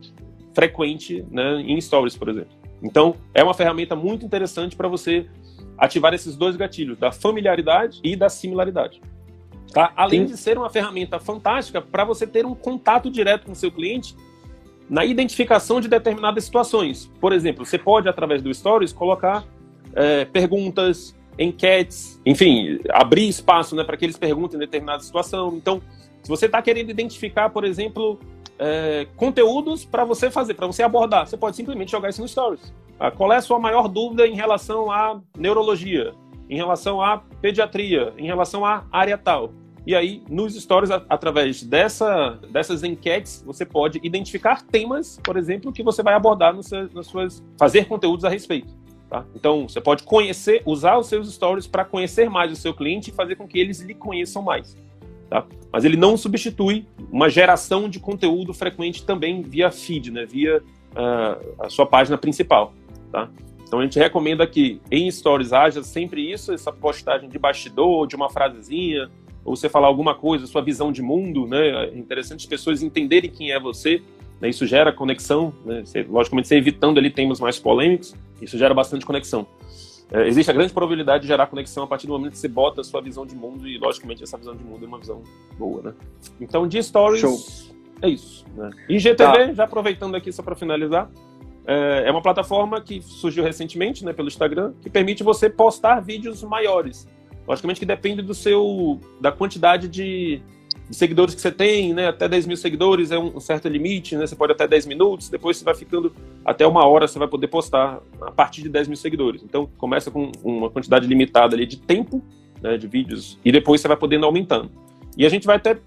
[0.54, 1.62] frequente, né?
[1.62, 2.54] Em stories, por exemplo.
[2.82, 5.28] Então, é uma ferramenta muito interessante para você
[5.78, 9.02] ativar esses dois gatilhos, da familiaridade e da similaridade.
[9.74, 9.92] Tá?
[9.96, 10.34] Além Sim.
[10.34, 14.16] de ser uma ferramenta fantástica para você ter um contato direto com o seu cliente
[14.90, 17.12] na identificação de determinadas situações.
[17.20, 19.46] Por exemplo, você pode, através do Stories, colocar
[19.94, 25.56] é, perguntas, enquetes, enfim, abrir espaço né, para que eles perguntem em determinada situação.
[25.56, 25.82] Então,
[26.24, 28.20] se você está querendo identificar, por exemplo,
[28.58, 32.74] é, conteúdos para você fazer, para você abordar, você pode simplesmente jogar isso no Stories.
[33.00, 36.14] Ah, qual é a sua maior dúvida em relação à neurologia,
[36.50, 39.54] em relação à pediatria, em relação à área tal?
[39.90, 45.82] E aí, nos stories, através dessa, dessas enquetes, você pode identificar temas, por exemplo, que
[45.82, 47.44] você vai abordar nas suas.
[47.58, 48.72] fazer conteúdos a respeito.
[49.10, 49.26] Tá?
[49.34, 53.14] Então, você pode conhecer, usar os seus stories para conhecer mais o seu cliente e
[53.14, 54.78] fazer com que eles lhe conheçam mais.
[55.28, 55.44] Tá?
[55.74, 60.24] Mas ele não substitui uma geração de conteúdo frequente também via feed, né?
[60.24, 62.76] via uh, a sua página principal.
[63.12, 63.28] Tá?
[63.64, 68.16] Então a gente recomenda que em stories haja sempre isso, essa postagem de bastidor, de
[68.16, 69.10] uma frasezinha,
[69.50, 71.86] ou você falar alguma coisa, sua visão de mundo, né?
[71.86, 74.00] É interessante as pessoas entenderem quem é você,
[74.40, 74.48] né?
[74.48, 75.82] Isso gera conexão, né?
[75.84, 79.48] Você, logicamente, você evitando ali temas mais polêmicos, isso gera bastante conexão.
[80.12, 82.82] É, existe a grande probabilidade de gerar conexão a partir do momento que você bota
[82.82, 85.24] a sua visão de mundo e, logicamente, essa visão de mundo é uma visão
[85.58, 85.94] boa, né?
[86.40, 87.40] Então, de stories, Show.
[88.04, 88.46] é isso.
[88.56, 88.70] Né?
[88.88, 89.54] IGTV, tá.
[89.54, 91.10] já aproveitando aqui só para finalizar,
[91.66, 96.44] é, é uma plataforma que surgiu recentemente, né, pelo Instagram, que permite você postar vídeos
[96.44, 97.08] maiores.
[97.50, 100.40] Logicamente que depende do seu, da quantidade de,
[100.88, 102.08] de seguidores que você tem, né?
[102.08, 104.28] Até 10 mil seguidores é um, um, certo limite, né?
[104.28, 106.14] Você pode até 10 minutos, depois você vai ficando
[106.46, 109.42] até uma hora, você vai poder postar a partir de 10 mil seguidores.
[109.42, 112.24] Então, começa com uma quantidade limitada ali de tempo,
[112.62, 114.70] né, de vídeos, e depois você vai podendo aumentando.
[115.18, 115.80] E a gente vai até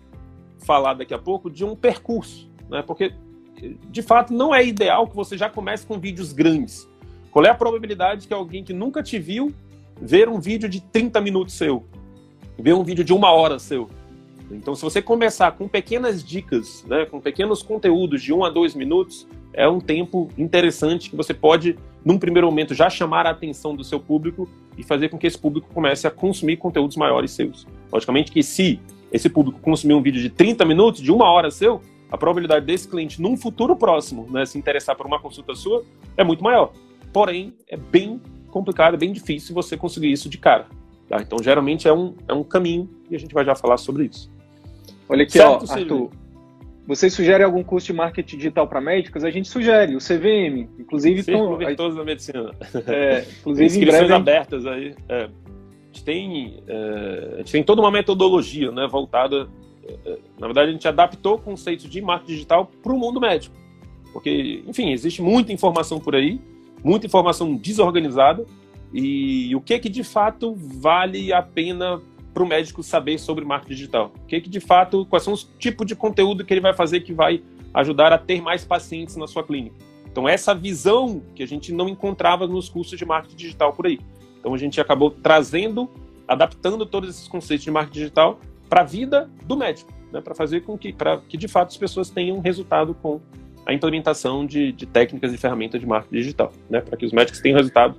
[0.66, 2.83] falar daqui a pouco de um percurso, né?
[2.83, 3.14] Porque,
[3.88, 6.88] de fato, não é ideal que você já comece com vídeos grandes.
[7.31, 9.55] Qual é a probabilidade que alguém que nunca te viu
[10.03, 11.85] ver um vídeo de 30 minutos seu,
[12.59, 13.88] ver um vídeo de uma hora seu.
[14.51, 18.75] Então, se você começar com pequenas dicas, né, com pequenos conteúdos de um a dois
[18.75, 23.77] minutos, é um tempo interessante que você pode, num primeiro momento, já chamar a atenção
[23.77, 27.67] do seu público e fazer com que esse público comece a consumir conteúdos maiores seus.
[27.91, 31.81] Logicamente que se esse público consumir um vídeo de 30 minutos, de uma hora seu,
[32.11, 35.85] a probabilidade desse cliente, num futuro próximo, né, se interessar por uma consulta sua,
[36.17, 36.73] é muito maior.
[37.12, 38.21] Porém, é bem
[38.53, 40.67] complicado, é bem difícil você conseguir isso de cara.
[41.09, 41.21] Tá?
[41.21, 44.31] Então, geralmente é um, é um caminho e a gente vai já falar sobre isso.
[45.09, 46.11] Olha aqui, certo, ó, Arthur.
[46.87, 49.25] Vocês sugerem algum curso de marketing digital para médicos?
[49.25, 50.69] A gente sugere, o CVM.
[50.79, 51.57] Inclusive, estão.
[51.57, 52.51] Virtuosos da medicina.
[52.87, 54.95] É, inclusive, inscrições breve, abertas aí.
[55.09, 55.29] É, a,
[55.87, 59.49] gente tem, é, a gente tem toda uma metodologia né, voltada.
[59.85, 63.55] É, na verdade, a gente adaptou conceitos de marketing digital para o mundo médico.
[64.12, 66.41] Porque, enfim, existe muita informação por aí
[66.83, 68.45] muita informação desorganizada
[68.92, 72.01] e o que que de fato vale a pena
[72.33, 74.12] para o médico saber sobre marketing digital?
[74.23, 77.01] O que que de fato, quais são os tipos de conteúdo que ele vai fazer
[77.01, 77.42] que vai
[77.75, 79.77] ajudar a ter mais pacientes na sua clínica?
[80.11, 83.99] Então essa visão que a gente não encontrava nos cursos de marketing digital por aí.
[84.38, 85.88] Então a gente acabou trazendo,
[86.29, 90.21] adaptando todos esses conceitos de marketing digital para a vida do médico, né?
[90.21, 93.21] para fazer com que, para que de fato as pessoas tenham resultado com
[93.66, 97.40] a implementação de, de técnicas e ferramentas de marketing digital, né, para que os médicos
[97.40, 97.96] tenham resultado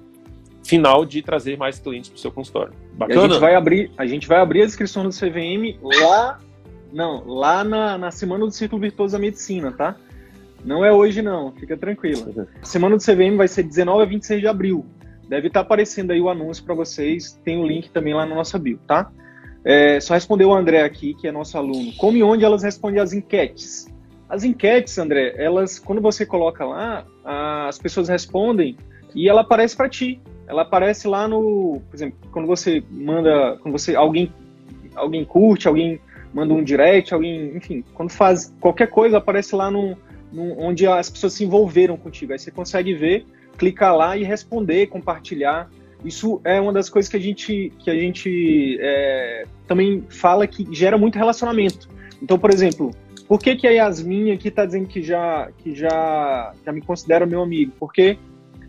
[0.63, 2.73] final de trazer mais clientes para o seu consultório.
[2.93, 3.19] Bacana?
[3.19, 6.39] E a gente vai abrir, a gente vai abrir a inscrição do CVM lá,
[6.91, 9.95] não, lá na, na semana do Círculo Virtuoso da Medicina, tá?
[10.63, 12.47] Não é hoje não, fica tranquilo.
[12.61, 14.85] A semana do CVM vai ser 19 a 26 de abril.
[15.27, 17.37] Deve estar tá aparecendo aí o anúncio para vocês.
[17.43, 19.11] Tem o link também lá na nossa bio, tá?
[19.65, 21.91] É, só respondeu o André aqui, que é nosso aluno.
[21.97, 23.92] Como e onde elas respondem as enquetes?
[24.33, 27.05] As enquetes, André, elas, quando você coloca lá,
[27.67, 28.75] as pessoas respondem
[29.13, 30.19] e ela aparece para ti.
[30.47, 34.33] Ela aparece lá no, por exemplo, quando você manda, quando você alguém
[34.95, 36.01] alguém curte, alguém
[36.33, 39.95] manda um direct, alguém, enfim, quando faz qualquer coisa aparece lá no,
[40.31, 42.33] no onde as pessoas se envolveram contigo.
[42.33, 45.69] Aí você consegue ver, clicar lá e responder, compartilhar.
[46.03, 50.67] Isso é uma das coisas que a gente que a gente é, também fala que
[50.73, 51.87] gera muito relacionamento.
[52.19, 52.91] Então, por exemplo,
[53.33, 57.25] por que, que a Yasmin aqui está dizendo que já, que já, já me considera
[57.25, 57.73] meu amigo?
[57.79, 58.15] Porque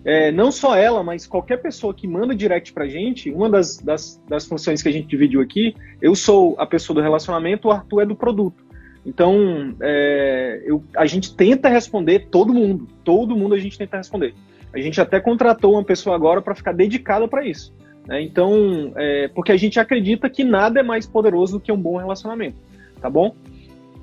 [0.03, 4.18] é, não só ela, mas qualquer pessoa que manda direct pra gente, uma das, das,
[4.27, 8.00] das funções que a gente dividiu aqui, eu sou a pessoa do relacionamento, o Arthur
[8.00, 8.64] é do produto.
[9.05, 14.35] Então, é, eu, a gente tenta responder todo mundo, todo mundo a gente tenta responder.
[14.72, 17.70] A gente até contratou uma pessoa agora para ficar dedicada para isso.
[18.07, 18.22] Né?
[18.22, 21.98] Então, é, porque a gente acredita que nada é mais poderoso do que um bom
[21.98, 22.57] relacionamento,
[22.98, 23.37] tá bom?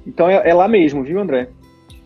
[0.06, 1.50] Então é, é lá mesmo, viu, André?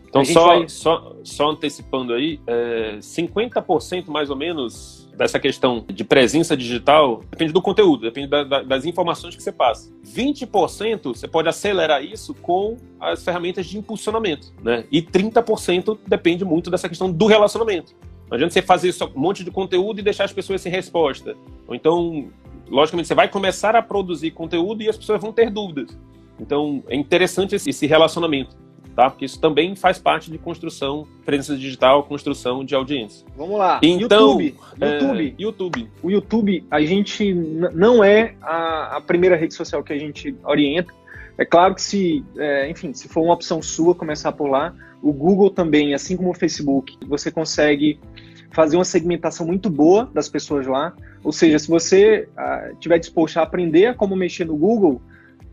[0.08, 0.70] Então, só, vai...
[0.70, 7.52] só, só antecipando aí, é, 50% mais ou menos dessa questão de presença digital depende
[7.52, 9.92] do conteúdo, depende da, da, das informações que você passa.
[10.06, 14.86] 20% você pode acelerar isso com as ferramentas de impulsionamento, né?
[14.90, 17.94] E 30% depende muito dessa questão do relacionamento.
[18.30, 21.36] Não adianta você fazer só um monte de conteúdo e deixar as pessoas sem resposta.
[21.68, 22.30] Ou então,
[22.70, 25.98] logicamente, você vai começar a produzir conteúdo e as pessoas vão ter dúvidas.
[26.40, 28.56] Então, é interessante esse relacionamento
[28.96, 29.10] tá?
[29.10, 33.28] Porque isso também faz parte de construção, presença digital, construção de audiência.
[33.36, 33.80] Vamos lá.
[33.84, 34.56] Então, YouTube.
[34.80, 35.36] É, YouTube.
[35.38, 35.92] YouTube.
[36.02, 40.94] O YouTube, a gente não é a, a, primeira rede social que a gente orienta.
[41.38, 45.12] É claro que se, é, enfim, se for uma opção sua começar por lá, o
[45.12, 48.00] Google também, assim como o Facebook, você consegue
[48.52, 50.94] fazer uma segmentação muito boa das pessoas lá.
[51.22, 55.02] Ou seja, se você ah, tiver disposto a aprender a como mexer no Google,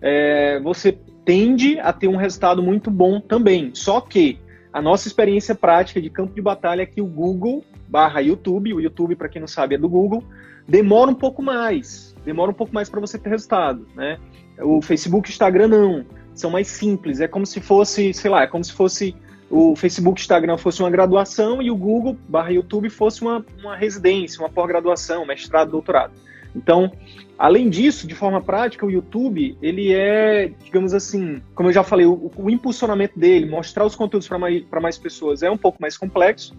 [0.03, 3.71] é, você tende a ter um resultado muito bom também.
[3.73, 4.39] Só que
[4.73, 8.81] a nossa experiência prática de campo de batalha é que o Google barra YouTube, o
[8.81, 10.25] YouTube, para quem não sabe, é do Google,
[10.67, 12.15] demora um pouco mais.
[12.25, 14.19] Demora um pouco mais para você ter resultado, né?
[14.61, 16.05] O Facebook e o Instagram não.
[16.35, 17.21] São mais simples.
[17.21, 19.15] É como se fosse, sei lá, é como se fosse
[19.51, 23.45] o Facebook e o Instagram fosse uma graduação e o Google barra YouTube fosse uma,
[23.61, 26.13] uma residência, uma pós-graduação, mestrado, doutorado.
[26.55, 26.93] Então,
[27.39, 32.07] além disso, de forma prática, o YouTube, ele é, digamos assim, como eu já falei,
[32.07, 35.97] o, o impulsionamento dele, mostrar os conteúdos para mais, mais pessoas é um pouco mais
[35.97, 36.55] complexo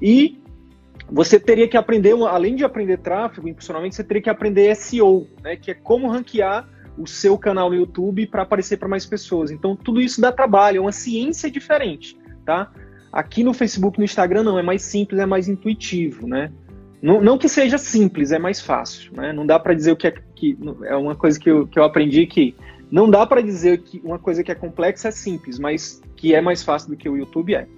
[0.00, 0.38] e
[1.10, 5.56] você teria que aprender, além de aprender tráfego, impulsionamento, você teria que aprender SEO, né,
[5.56, 9.50] que é como ranquear o seu canal no YouTube para aparecer para mais pessoas.
[9.50, 12.70] Então, tudo isso dá trabalho, é uma ciência diferente, tá?
[13.10, 16.52] Aqui no Facebook, no Instagram, não, é mais simples, é mais intuitivo, né?
[17.00, 19.12] Não, não, que seja simples, é mais fácil.
[19.14, 19.32] Né?
[19.32, 21.84] Não dá para dizer o que é que é uma coisa que eu, que eu
[21.84, 22.56] aprendi que
[22.90, 26.40] não dá para dizer que uma coisa que é complexa é simples, mas que é
[26.40, 27.68] mais fácil do que o YouTube é.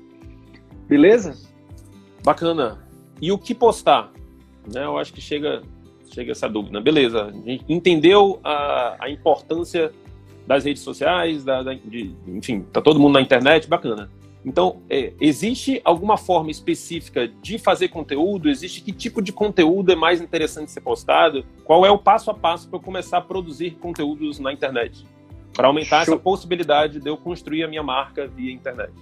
[0.88, 1.37] Beleza?
[2.24, 2.78] Bacana.
[3.20, 4.11] E o que postar?
[4.72, 5.62] Né, eu acho que chega
[6.12, 6.80] chega essa dúvida.
[6.80, 9.92] Beleza, a gente entendeu a, a importância
[10.46, 14.11] das redes sociais, da, da de, enfim, tá todo mundo na internet, bacana.
[14.44, 18.48] Então, é, existe alguma forma específica de fazer conteúdo?
[18.48, 21.44] Existe que tipo de conteúdo é mais interessante ser postado?
[21.64, 25.07] Qual é o passo a passo para eu começar a produzir conteúdos na internet?
[25.53, 26.14] Para aumentar Show.
[26.14, 28.92] essa possibilidade de eu construir a minha marca via internet.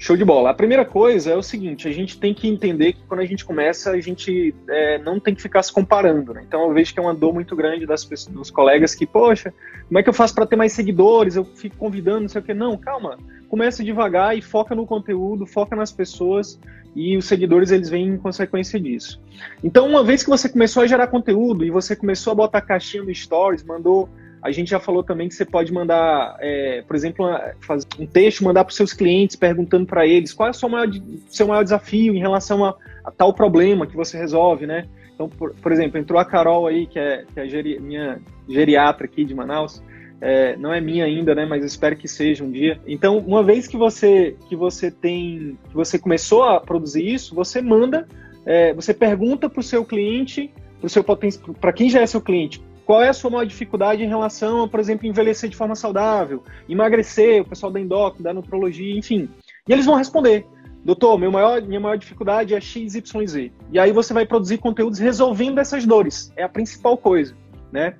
[0.00, 0.50] Show de bola.
[0.50, 3.44] A primeira coisa é o seguinte: a gente tem que entender que quando a gente
[3.44, 6.34] começa, a gente é, não tem que ficar se comparando.
[6.34, 6.44] Né?
[6.46, 9.52] Então eu vejo que é uma dor muito grande das pessoas, dos colegas que, poxa,
[9.88, 11.34] como é que eu faço para ter mais seguidores?
[11.34, 12.54] Eu fico convidando, não sei o que.
[12.54, 13.18] Não, calma.
[13.48, 16.58] Começa devagar e foca no conteúdo, foca nas pessoas
[16.94, 19.20] e os seguidores eles vêm em consequência disso.
[19.62, 23.02] Então, uma vez que você começou a gerar conteúdo e você começou a botar caixinha
[23.02, 24.08] no Stories, mandou
[24.42, 27.26] a gente já falou também que você pode mandar, é, por exemplo,
[27.60, 30.68] fazer um texto, mandar para os seus clientes, perguntando para eles qual é o seu
[30.68, 30.88] maior,
[31.28, 34.86] seu maior desafio em relação a, a, tal problema que você resolve, né?
[35.14, 39.06] Então, por, por exemplo, entrou a Carol aí, que é, que é geri, minha geriatra
[39.06, 39.82] aqui de Manaus,
[40.20, 41.46] é, não é minha ainda, né?
[41.46, 42.80] Mas espero que seja um dia.
[42.86, 47.60] Então, uma vez que você que você tem, que você começou a produzir isso, você
[47.62, 48.06] manda,
[48.44, 52.62] é, você pergunta para o seu cliente, para seu para quem já é seu cliente,
[52.84, 56.42] qual é a sua maior dificuldade em relação a, por exemplo, envelhecer de forma saudável,
[56.68, 59.28] emagrecer, o pessoal da endócrina, da nutrologia, enfim.
[59.68, 60.46] E eles vão responder.
[60.84, 63.50] Doutor, meu maior, minha maior dificuldade é XYZ.
[63.70, 66.32] E aí você vai produzir conteúdos resolvendo essas dores.
[66.34, 67.36] É a principal coisa,
[67.70, 67.94] né?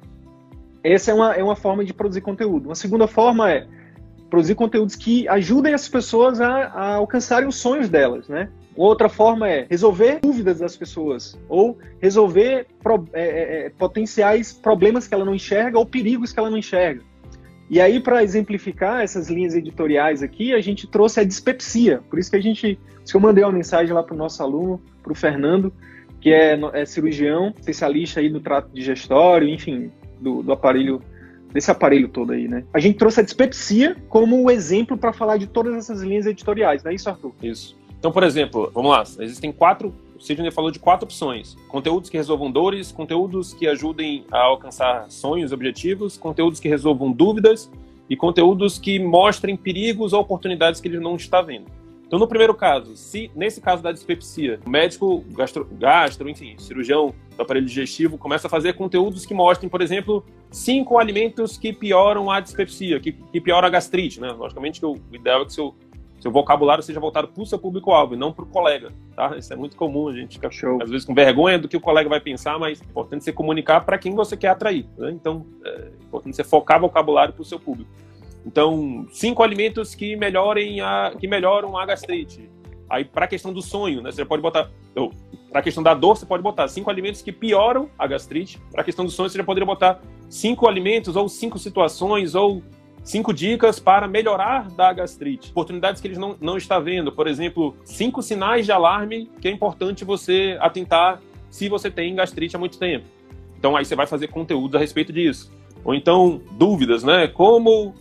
[0.92, 2.66] Essa é uma, é uma forma de produzir conteúdo.
[2.66, 3.66] Uma segunda forma é
[4.30, 8.48] produzir conteúdos que ajudem as pessoas a, a alcançarem os sonhos delas, né?
[8.76, 15.08] Outra forma é resolver dúvidas das pessoas ou resolver pro, é, é, é, potenciais problemas
[15.08, 17.02] que ela não enxerga ou perigos que ela não enxerga.
[17.68, 22.00] E aí, para exemplificar essas linhas editoriais aqui, a gente trouxe a dispepsia.
[22.08, 24.80] Por isso que a gente, se eu mandei uma mensagem lá para o nosso aluno,
[25.02, 25.72] para o Fernando,
[26.20, 31.00] que é, é, cirurgião, especialista aí no trato digestório, enfim, do, do aparelho
[31.52, 32.64] desse aparelho todo aí, né?
[32.74, 36.82] A gente trouxe a dispepsia como o exemplo para falar de todas essas linhas editoriais,
[36.82, 37.32] não é isso, Arthur?
[37.42, 37.76] Isso.
[37.98, 39.92] Então, por exemplo, vamos lá, existem quatro.
[40.16, 45.10] O Sidney falou de quatro opções: conteúdos que resolvam dores, conteúdos que ajudem a alcançar
[45.10, 47.70] sonhos, objetivos, conteúdos que resolvam dúvidas
[48.08, 51.66] e conteúdos que mostrem perigos ou oportunidades que ele não está vendo.
[52.08, 57.14] Então, no primeiro caso, se nesse caso da dispepsia, o médico gastro, gastro, enfim, cirurgião
[57.36, 62.30] do aparelho digestivo começa a fazer conteúdos que mostrem, por exemplo, cinco alimentos que pioram
[62.30, 64.32] a dispepsia, que, que pioram a gastrite, né?
[64.32, 65.74] Logicamente que o ideal é que seu
[66.20, 69.36] seu vocabulário seja voltado para o seu público-alvo e não para o colega, tá?
[69.36, 70.82] Isso é muito comum, a gente fica, Show.
[70.82, 73.84] às vezes, com vergonha do que o colega vai pensar, mas é importante você comunicar
[73.84, 75.12] para quem você quer atrair, né?
[75.12, 77.88] Então, é importante você focar vocabulário para o seu público.
[78.48, 82.48] Então, cinco alimentos que melhorem a, que melhoram a gastrite.
[82.88, 84.70] Aí, para a questão do sonho, né, você pode botar.
[85.50, 88.58] Para a questão da dor, você pode botar cinco alimentos que pioram a gastrite.
[88.72, 92.62] Para a questão do sonho, você já poderia botar cinco alimentos, ou cinco situações, ou
[93.04, 95.50] cinco dicas para melhorar da gastrite.
[95.50, 97.12] Oportunidades que eles não, não está vendo.
[97.12, 102.56] Por exemplo, cinco sinais de alarme que é importante você atentar se você tem gastrite
[102.56, 103.04] há muito tempo.
[103.58, 105.52] Então, aí você vai fazer conteúdo a respeito disso.
[105.84, 107.28] Ou então, dúvidas, né?
[107.28, 107.94] Como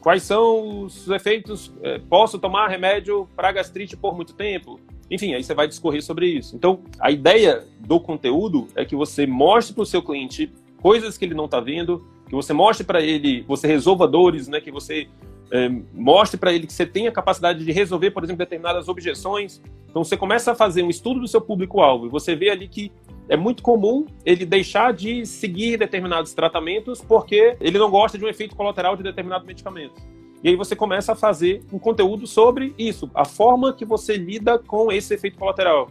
[0.00, 1.72] Quais são os efeitos?
[1.82, 4.80] É, posso tomar remédio para gastrite por muito tempo?
[5.10, 6.54] Enfim, aí você vai discorrer sobre isso.
[6.54, 11.24] Então, a ideia do conteúdo é que você mostre para o seu cliente coisas que
[11.24, 14.60] ele não está vendo, que você mostre para ele, você resolva dores, né?
[14.60, 15.08] Que você
[15.50, 19.60] é, mostre para ele que você tem a capacidade de resolver, por exemplo, determinadas objeções.
[19.88, 22.92] Então, você começa a fazer um estudo do seu público-alvo e você vê ali que
[23.28, 28.28] é muito comum ele deixar de seguir determinados tratamentos porque ele não gosta de um
[28.28, 30.00] efeito colateral de determinado medicamento.
[30.42, 34.58] E aí você começa a fazer um conteúdo sobre isso, a forma que você lida
[34.58, 35.90] com esse efeito colateral.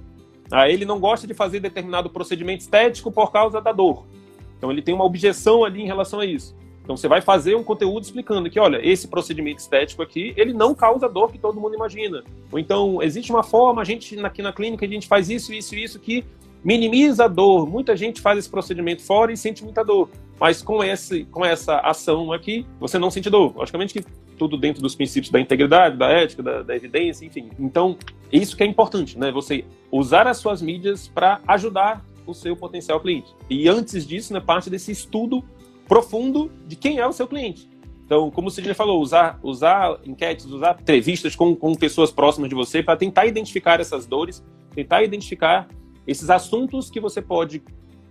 [0.49, 4.05] Ah, ele não gosta de fazer determinado procedimento estético por causa da dor.
[4.57, 6.55] Então ele tem uma objeção ali em relação a isso.
[6.87, 10.73] Então você vai fazer um conteúdo explicando que, olha, esse procedimento estético aqui, ele não
[10.73, 12.23] causa dor que todo mundo imagina.
[12.49, 15.75] Ou então existe uma forma, a gente aqui na clínica a gente faz isso, isso,
[15.75, 16.23] isso que
[16.63, 17.67] minimiza a dor.
[17.67, 20.09] Muita gente faz esse procedimento fora e sente muita dor.
[20.39, 23.53] Mas com, esse, com essa ação aqui, você não sente dor.
[23.53, 24.05] Logicamente que
[24.37, 27.49] tudo dentro dos princípios da integridade, da ética, da, da evidência, enfim.
[27.59, 27.97] Então,
[28.31, 29.29] isso que é importante, né?
[29.29, 33.35] Você usar as suas mídias para ajudar o seu potencial cliente.
[33.49, 35.43] E antes disso, né, parte desse estudo
[35.87, 37.69] profundo de quem é o seu cliente.
[38.05, 42.55] Então, como o Sidney falou, usar, usar enquetes, usar entrevistas com, com pessoas próximas de
[42.55, 45.67] você para tentar identificar essas dores, tentar identificar
[46.05, 47.61] esses assuntos que você pode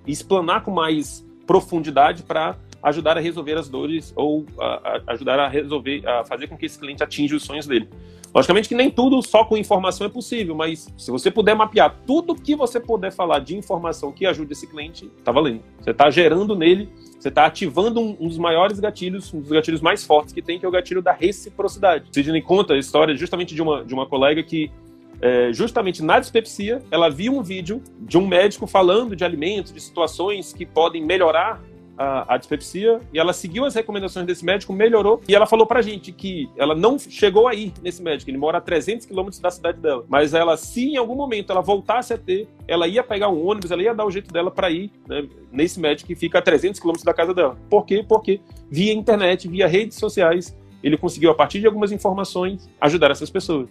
[0.06, 5.48] explanar com mais profundidade para ajudar a resolver as dores ou a, a ajudar a
[5.48, 7.88] resolver, a fazer com que esse cliente atinja os sonhos dele.
[8.34, 12.34] Logicamente que nem tudo só com informação é possível, mas se você puder mapear tudo
[12.34, 15.62] que você puder falar de informação que ajude esse cliente, tá valendo.
[15.80, 19.80] Você está gerando nele, você está ativando um, um, dos maiores gatilhos, um dos gatilhos
[19.80, 22.08] mais fortes que tem, que é o gatilho da reciprocidade.
[22.12, 24.70] Sidney conta a história justamente de uma, de uma colega que
[25.20, 29.80] é, justamente na dispepsia, ela viu um vídeo de um médico falando de alimentos, de
[29.80, 31.62] situações que podem melhorar
[31.96, 35.82] a, a, dispepsia e ela seguiu as recomendações desse médico, melhorou e ela falou pra
[35.82, 39.78] gente que ela não chegou aí nesse médico, ele mora a 300 quilômetros da cidade
[39.78, 43.46] dela, mas ela, se em algum momento ela voltasse a ter, ela ia pegar um
[43.46, 46.42] ônibus, ela ia dar o jeito dela para ir né, nesse médico que fica a
[46.42, 47.56] 300 quilômetros da casa dela.
[47.70, 48.04] Por quê?
[48.06, 53.30] Porque via internet, via redes sociais, ele conseguiu, a partir de algumas informações, ajudar essas
[53.30, 53.68] pessoas.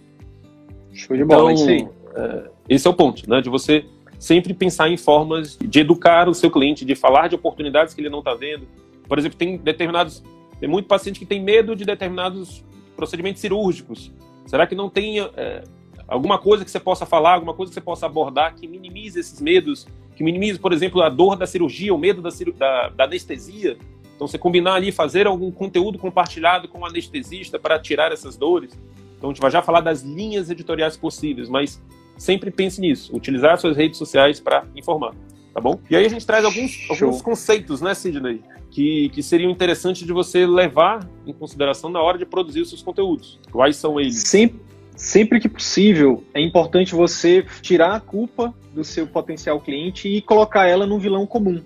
[0.92, 3.42] Show de bola, então, isso é, esse é o ponto, né?
[3.42, 3.86] De você
[4.26, 8.10] sempre pensar em formas de educar o seu cliente, de falar de oportunidades que ele
[8.10, 8.68] não está vendo.
[9.08, 10.24] Por exemplo, tem determinados,
[10.60, 14.12] tem muito paciente que tem medo de determinados procedimentos cirúrgicos.
[14.48, 15.64] Será que não tem é,
[16.08, 19.40] alguma coisa que você possa falar, alguma coisa que você possa abordar que minimize esses
[19.40, 23.78] medos, que minimize, por exemplo, a dor da cirurgia, o medo da, da, da anestesia?
[24.16, 28.76] Então, você combinar ali, fazer algum conteúdo compartilhado com o anestesista para tirar essas dores.
[29.18, 31.82] Então a gente vai já falar das linhas editoriais possíveis, mas
[32.18, 35.14] sempre pense nisso, utilizar suas redes sociais para informar,
[35.54, 35.80] tá bom?
[35.90, 40.12] E aí a gente traz alguns, alguns conceitos, né, Sidney, que, que seriam interessantes de
[40.12, 43.40] você levar em consideração na hora de produzir os seus conteúdos.
[43.52, 44.16] Quais são eles?
[44.24, 44.60] Sempre,
[44.96, 50.68] sempre que possível, é importante você tirar a culpa do seu potencial cliente e colocar
[50.68, 51.62] ela no vilão comum.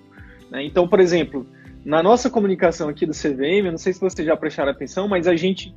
[0.51, 0.63] Né?
[0.63, 1.45] Então, por exemplo,
[1.83, 5.27] na nossa comunicação aqui do CVM, eu não sei se vocês já prestaram atenção, mas
[5.27, 5.73] a gente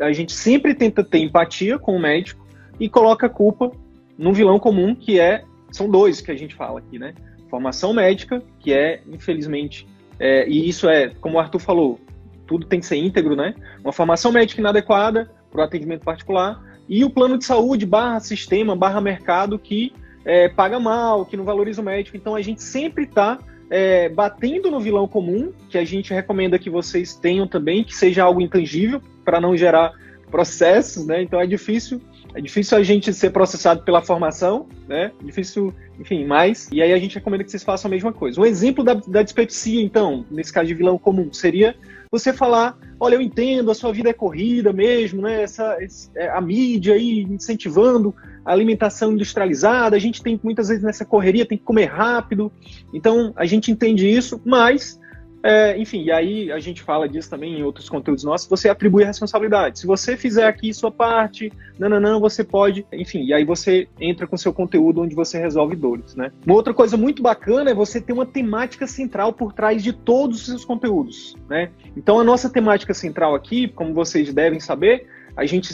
[0.00, 2.46] a gente sempre tenta ter empatia com o médico
[2.78, 3.72] e coloca a culpa
[4.20, 5.42] no vilão comum, que é.
[5.72, 7.14] São dois que a gente fala aqui, né?
[7.48, 9.86] Formação médica, que é, infelizmente,
[10.18, 11.98] é, e isso é, como o Arthur falou,
[12.46, 13.54] tudo tem que ser íntegro, né?
[13.82, 18.76] Uma formação médica inadequada para o atendimento particular e o plano de saúde barra sistema,
[18.76, 19.92] barra mercado que
[20.24, 22.16] é, paga mal, que não valoriza o médico.
[22.16, 23.38] Então a gente sempre está
[23.70, 28.24] é, batendo no vilão comum, que a gente recomenda que vocês tenham também, que seja
[28.24, 29.92] algo intangível, para não gerar
[30.30, 31.22] processos, né?
[31.22, 32.00] Então é difícil,
[32.34, 35.10] é difícil a gente ser processado pela formação, né?
[35.22, 36.68] Difícil, enfim, mais.
[36.72, 38.40] E aí a gente recomenda que vocês façam a mesma coisa.
[38.40, 41.74] Um exemplo da, da dispepsia, então, nesse caso de vilão comum, seria
[42.10, 45.42] você falar, olha, eu entendo, a sua vida é corrida mesmo, né?
[45.42, 45.76] Essa,
[46.16, 51.46] é, a mídia aí incentivando a alimentação industrializada, a gente tem muitas vezes nessa correria,
[51.46, 52.50] tem que comer rápido.
[52.92, 54.98] Então, a gente entende isso, mas
[55.42, 59.04] é, enfim, e aí a gente fala disso também em outros conteúdos nossos, você atribui
[59.04, 59.78] a responsabilidade.
[59.78, 64.36] Se você fizer aqui sua parte, não, você pode, enfim, e aí você entra com
[64.36, 66.30] seu conteúdo onde você resolve dores, né?
[66.44, 70.40] Uma outra coisa muito bacana é você ter uma temática central por trás de todos
[70.40, 71.70] os seus conteúdos, né?
[71.96, 75.72] Então a nossa temática central aqui, como vocês devem saber, a gente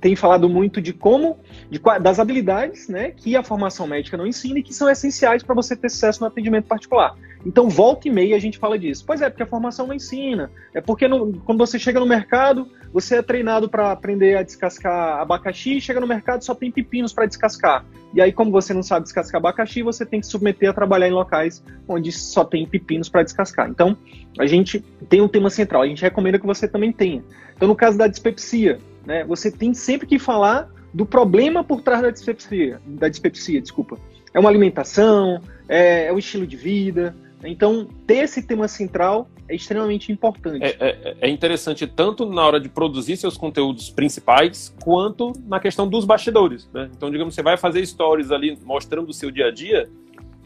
[0.00, 1.38] tem falado muito de como,
[1.70, 5.54] de, das habilidades né, que a formação médica não ensina e que são essenciais para
[5.54, 7.16] você ter sucesso no atendimento particular.
[7.44, 9.04] Então, volta e meia a gente fala disso.
[9.06, 10.50] Pois é, porque a formação não ensina.
[10.74, 15.20] É porque no, quando você chega no mercado, você é treinado para aprender a descascar
[15.20, 17.84] abacaxi, chega no mercado só tem pepinos para descascar.
[18.12, 21.12] E aí, como você não sabe descascar abacaxi, você tem que submeter a trabalhar em
[21.12, 23.68] locais onde só tem pepinos para descascar.
[23.70, 23.96] Então,
[24.38, 25.82] a gente tem um tema central.
[25.82, 27.22] A gente recomenda que você também tenha.
[27.54, 32.02] Então, no caso da dispepsia, né, você tem sempre que falar do problema por trás
[32.02, 33.98] da dispepsia, da dispepsia, desculpa.
[34.34, 37.14] É uma alimentação, é, é o estilo de vida.
[37.44, 40.64] Então, ter esse tema central é extremamente importante.
[40.64, 45.86] É, é, é, interessante tanto na hora de produzir seus conteúdos principais, quanto na questão
[45.88, 46.68] dos bastidores.
[46.72, 46.90] Né?
[46.96, 49.88] Então, digamos, você vai fazer stories ali mostrando o seu dia a dia,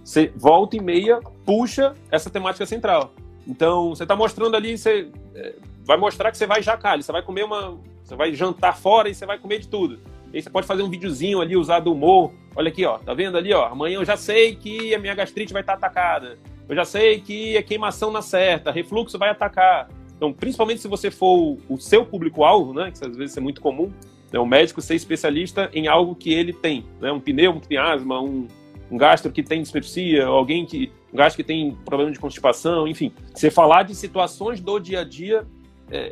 [0.04, 3.14] você volta e meia, puxa essa temática central.
[3.46, 5.54] Então, você está mostrando ali, você é,
[5.84, 7.78] vai mostrar que você vai jacar, você vai comer uma,
[8.10, 10.00] você vai jantar fora e você vai comer de tudo.
[10.32, 12.32] E aí você pode fazer um videozinho ali, usar do humor.
[12.56, 13.66] Olha aqui, ó, tá vendo ali, ó?
[13.66, 16.36] Amanhã eu já sei que a minha gastrite vai estar atacada.
[16.68, 19.88] Eu já sei que a queimação na certa, refluxo vai atacar.
[20.16, 22.90] Então, principalmente se você for o seu público-alvo, né?
[22.90, 23.92] Que às vezes é muito comum,
[24.32, 27.10] né, o médico ser especialista em algo que ele tem, né?
[27.12, 28.46] Um pneu que tem asma, um,
[28.90, 33.12] um gastro que tem dispepsia, alguém que um gastro que tem problema de constipação, enfim.
[33.34, 35.44] Você falar de situações do dia a dia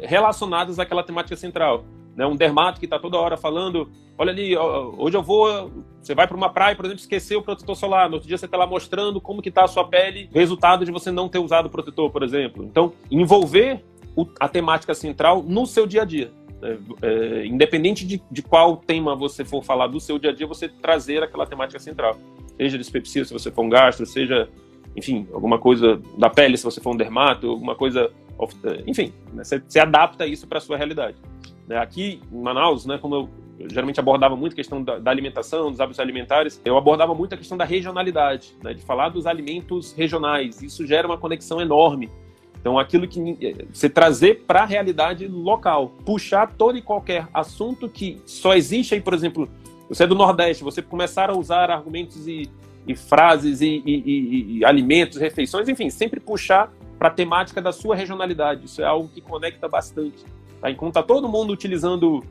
[0.03, 1.85] relacionadas àquela temática central.
[2.17, 2.27] Né?
[2.27, 5.71] Um dermato que está toda hora falando, olha ali, hoje eu vou,
[6.01, 8.47] você vai para uma praia, por exemplo, esquecer o protetor solar, no outro dia você
[8.47, 11.67] está lá mostrando como que está a sua pele, resultado de você não ter usado
[11.67, 12.65] o protetor, por exemplo.
[12.65, 13.85] Então, envolver
[14.41, 16.33] a temática central no seu dia a dia.
[16.61, 20.45] É, é, independente de, de, qual tema você for falar do seu dia a dia,
[20.45, 22.19] você trazer aquela temática central.
[22.57, 24.49] Seja dispepsia, se você for um gastro, seja,
[24.97, 28.11] enfim, alguma coisa da pele, se você for um dermato, alguma coisa
[28.87, 31.17] enfim, né, você, você, adapta isso para a sua realidade.
[31.67, 33.29] Né, aqui em Manaus, né, como eu,
[33.59, 37.35] eu geralmente abordava muito a questão da, da, alimentação, dos hábitos alimentares, eu abordava muito
[37.35, 40.63] a questão da regionalidade, né, de falar dos alimentos regionais.
[40.63, 42.11] Isso gera uma conexão enorme.
[42.61, 47.89] Então, aquilo que eh, você trazer para a realidade local, puxar todo e qualquer assunto
[47.89, 49.49] que só existe aí, por exemplo,
[49.89, 52.51] você é do Nordeste, você começar a usar argumentos e,
[52.87, 57.95] e frases e, e, e, alimentos, refeições, enfim, sempre puxar para a temática da sua
[57.95, 58.67] regionalidade.
[58.67, 60.25] Isso é algo que conecta bastante.
[60.61, 60.71] Tá?
[60.71, 62.23] Enquanto está todo mundo utilizando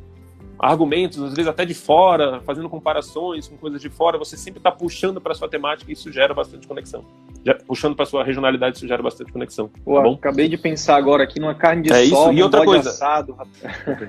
[0.59, 4.71] argumentos, às vezes até de fora, fazendo comparações com coisas de fora, você sempre está
[4.71, 7.05] puxando para sua temática e isso gera bastante conexão.
[7.45, 9.69] Já, puxando para sua regionalidade, isso gera bastante conexão.
[9.85, 10.13] Pô, tá bom?
[10.15, 12.39] Acabei de pensar agora aqui numa carne de é sol, isso.
[12.39, 12.89] E outra coisa.
[12.89, 13.37] Assado,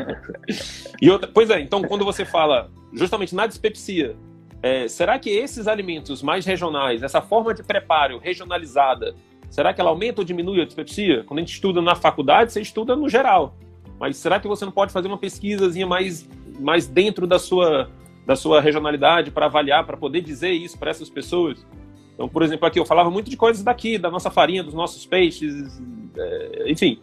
[1.01, 4.17] e outra, pois é, então quando você fala justamente na dispepsia,
[4.63, 9.15] é, será que esses alimentos mais regionais, essa forma de preparo regionalizada,
[9.51, 11.25] Será que ela aumenta ou diminui a dispepsia?
[11.25, 13.57] Quando a gente estuda na faculdade, você estuda no geral.
[13.99, 16.29] Mas será que você não pode fazer uma pesquisazinha mais,
[16.61, 17.91] mais dentro da sua,
[18.27, 21.67] da sua regionalidade para avaliar, para poder dizer isso para essas pessoas?
[22.15, 25.07] Então, por exemplo, aqui eu falava muito de coisas daqui, da nossa farinha, dos nossos
[25.07, 25.81] peixes,
[26.17, 26.99] é, enfim.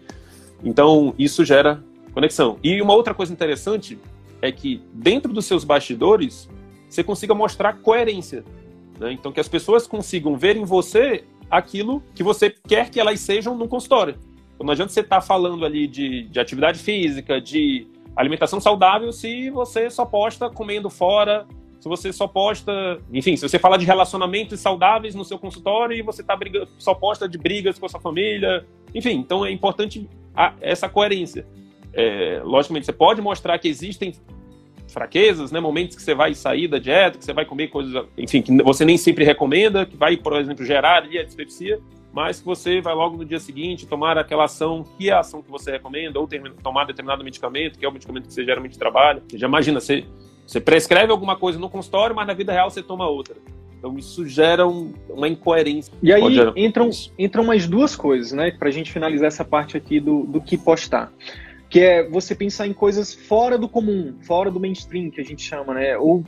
[0.63, 1.83] Então, isso gera
[2.13, 2.57] conexão.
[2.63, 3.97] E uma outra coisa interessante
[4.41, 6.49] é que dentro dos seus bastidores,
[6.89, 8.43] você consiga mostrar coerência.
[8.99, 9.13] Né?
[9.13, 13.55] Então, que as pessoas consigam ver em você aquilo que você quer que elas sejam
[13.55, 14.15] no consultório.
[14.53, 19.11] Então, não adianta você estar tá falando ali de, de atividade física, de alimentação saudável,
[19.11, 21.45] se você só posta comendo fora,
[21.79, 26.01] se você só posta, enfim, se você fala de relacionamentos saudáveis no seu consultório e
[26.01, 30.09] você tá brigando, só posta de brigas com a sua família, enfim, então é importante
[30.33, 31.45] a, essa coerência.
[31.93, 34.13] É, logicamente, você pode mostrar que existem
[34.95, 35.59] fraquezas, né?
[35.59, 38.85] Momentos que você vai sair da dieta, que você vai comer coisas, enfim, que você
[38.85, 41.81] nem sempre recomenda, que vai, por exemplo, gerar ali a dispepsia,
[42.13, 45.41] mas que você vai logo no dia seguinte tomar aquela ação que é a ação
[45.41, 48.79] que você recomenda, ou ter, tomar determinado medicamento, que é o medicamento que você geralmente
[48.79, 49.21] trabalha.
[49.27, 50.05] Você já imagina, você,
[50.47, 53.35] você prescreve alguma coisa no consultório, mas na vida real você toma outra.
[53.77, 55.93] Então isso gera um, uma incoerência.
[56.01, 56.23] E aí
[56.55, 56.89] entram,
[57.19, 58.49] entram mais duas coisas, né?
[58.49, 61.11] Pra gente finalizar essa parte aqui do, do que postar
[61.70, 65.41] que é você pensar em coisas fora do comum, fora do mainstream, que a gente
[65.41, 65.97] chama, né?
[65.97, 66.24] Ou,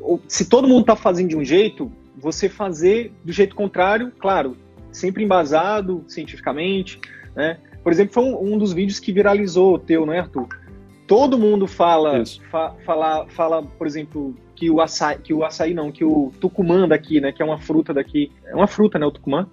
[0.00, 4.56] ou se todo mundo está fazendo de um jeito, você fazer do jeito contrário, claro,
[4.92, 7.00] sempre embasado cientificamente,
[7.34, 7.58] né?
[7.82, 10.48] Por exemplo, foi um, um dos vídeos que viralizou o teu, não é, Arthur?
[11.06, 15.92] Todo mundo fala, fa, fala, fala, por exemplo, que o açaí, que o açaí não,
[15.92, 19.10] que o tucumã daqui, né, que é uma fruta daqui, é uma fruta, né, o
[19.12, 19.48] tucumã?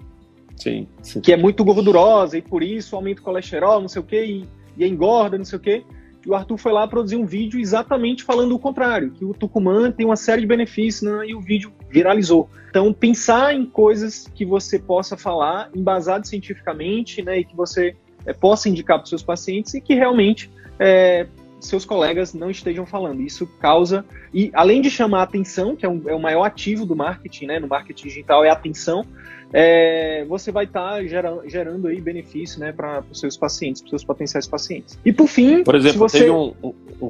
[0.55, 1.19] sim, sim.
[1.19, 4.47] que é muito gordurosa e por isso aumenta o colesterol, não sei o quê, e,
[4.77, 5.83] e engorda, não sei o quê.
[6.25, 9.91] E o Arthur foi lá produzir um vídeo exatamente falando o contrário, que o Tucumã
[9.91, 12.49] tem uma série de benefícios né, e o vídeo viralizou.
[12.69, 17.95] Então, pensar em coisas que você possa falar, embasado cientificamente, né, e que você
[18.25, 20.49] é, possa indicar para os seus pacientes e que realmente
[20.79, 21.27] é,
[21.59, 23.21] seus colegas não estejam falando.
[23.21, 26.85] Isso causa, e além de chamar a atenção, que é, um, é o maior ativo
[26.85, 29.05] do marketing, né, no marketing digital é a atenção,
[29.53, 33.85] é, você vai estar tá gerando, gerando aí benefício né, para os seus pacientes, para
[33.85, 34.99] os seus potenciais pacientes.
[35.05, 36.19] E por fim, por exemplo, você...
[36.19, 37.09] teve um, um, um,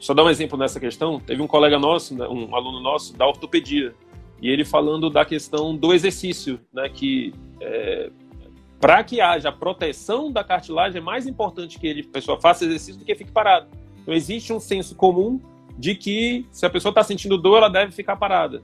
[0.00, 3.24] só dar um exemplo nessa questão, teve um colega nosso, né, um aluno nosso da
[3.26, 3.94] ortopedia,
[4.42, 8.10] e ele falando da questão do exercício, né, que é,
[8.80, 12.98] para que haja proteção da cartilagem é mais importante que ele, a pessoa faça exercício
[12.98, 13.68] do que fique parado.
[14.02, 15.40] Então existe um senso comum
[15.78, 18.60] de que se a pessoa está sentindo dor, ela deve ficar parada.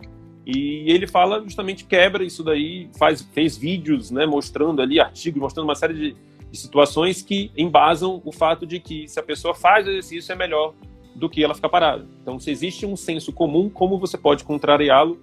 [0.47, 5.67] E ele fala justamente quebra isso daí, faz, fez vídeos, né, mostrando ali artigos, mostrando
[5.67, 6.17] uma série de,
[6.51, 10.75] de situações que embasam o fato de que se a pessoa faz exercício é melhor
[11.15, 12.07] do que ela ficar parada.
[12.23, 15.21] Então, se existe um senso comum, como você pode contrariá-lo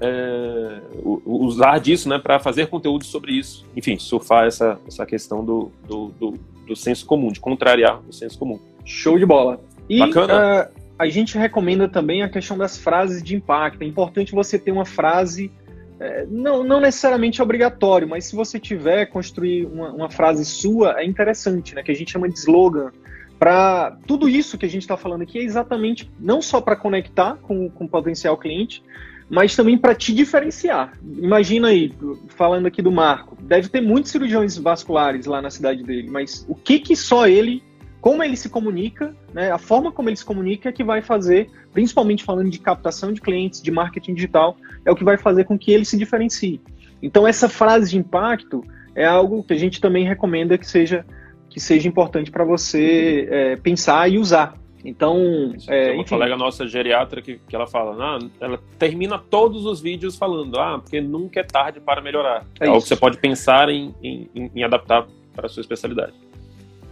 [0.00, 0.80] é,
[1.24, 3.64] usar disso né, para fazer conteúdo sobre isso.
[3.76, 6.34] Enfim, surfar essa, essa questão do, do, do,
[6.66, 8.58] do senso comum, de contrariar o senso comum.
[8.84, 9.60] Show de bola.
[9.88, 10.70] E Bacana.
[10.76, 13.82] Uh, a gente recomenda também a questão das frases de impacto.
[13.82, 15.50] É importante você ter uma frase,
[15.98, 21.04] é, não, não necessariamente obrigatório, mas se você tiver, construir uma, uma frase sua, é
[21.04, 21.82] interessante, né?
[21.82, 22.92] Que a gente chama de slogan
[23.36, 27.36] para tudo isso que a gente está falando aqui é exatamente não só para conectar
[27.42, 28.80] com, com o potencial cliente,
[29.28, 30.92] mas também para te diferenciar.
[31.02, 31.92] Imagina aí,
[32.28, 36.54] falando aqui do Marco, deve ter muitos cirurgiões vasculares lá na cidade dele, mas o
[36.54, 37.60] que que só ele,
[38.02, 41.48] como ele se comunica, né, a forma como ele se comunica é que vai fazer,
[41.72, 45.56] principalmente falando de captação de clientes, de marketing digital, é o que vai fazer com
[45.56, 46.60] que ele se diferencie.
[47.00, 48.64] Então essa frase de impacto
[48.96, 51.06] é algo que a gente também recomenda que seja
[51.48, 54.54] que seja importante para você é, pensar e usar.
[54.84, 56.14] Então, é, Tem uma enfim.
[56.14, 60.80] colega nossa geriatra que, que ela fala, ah, ela termina todos os vídeos falando, ah,
[60.82, 62.44] porque nunca é tarde para melhorar.
[62.58, 66.14] É, é algo que você pode pensar em, em, em adaptar para a sua especialidade.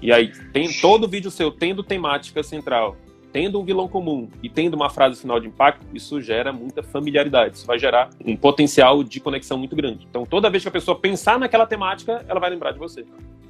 [0.01, 2.97] E aí, tem todo vídeo seu tendo temática central,
[3.33, 7.57] tendo um vilão comum e tendo uma frase final de impacto, isso gera muita familiaridade.
[7.57, 10.07] Isso vai gerar um potencial de conexão muito grande.
[10.09, 13.05] Então, toda vez que a pessoa pensar naquela temática, ela vai lembrar de você.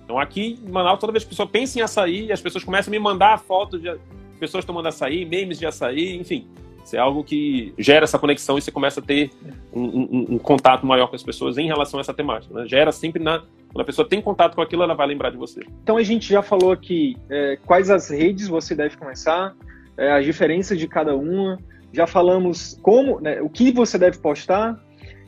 [0.05, 2.91] Então, aqui em Manaus, toda vez que a pessoa pensa em açaí, as pessoas começam
[2.91, 3.97] a me mandar fotos de
[4.41, 6.47] pessoas tomando açaí, memes de açaí, enfim.
[6.85, 9.31] Isso é algo que gera essa conexão e você começa a ter
[9.73, 12.53] um, um, um contato maior com as pessoas em relação a essa temática.
[12.53, 12.67] Né?
[12.67, 13.45] Gera sempre na.
[13.73, 15.61] Quando a pessoa tem contato com aquilo, ela vai lembrar de você.
[15.83, 19.55] Então a gente já falou aqui é, quais as redes você deve começar,
[19.97, 21.59] é, as diferenças de cada uma.
[21.93, 24.79] Já falamos como, né, o que você deve postar.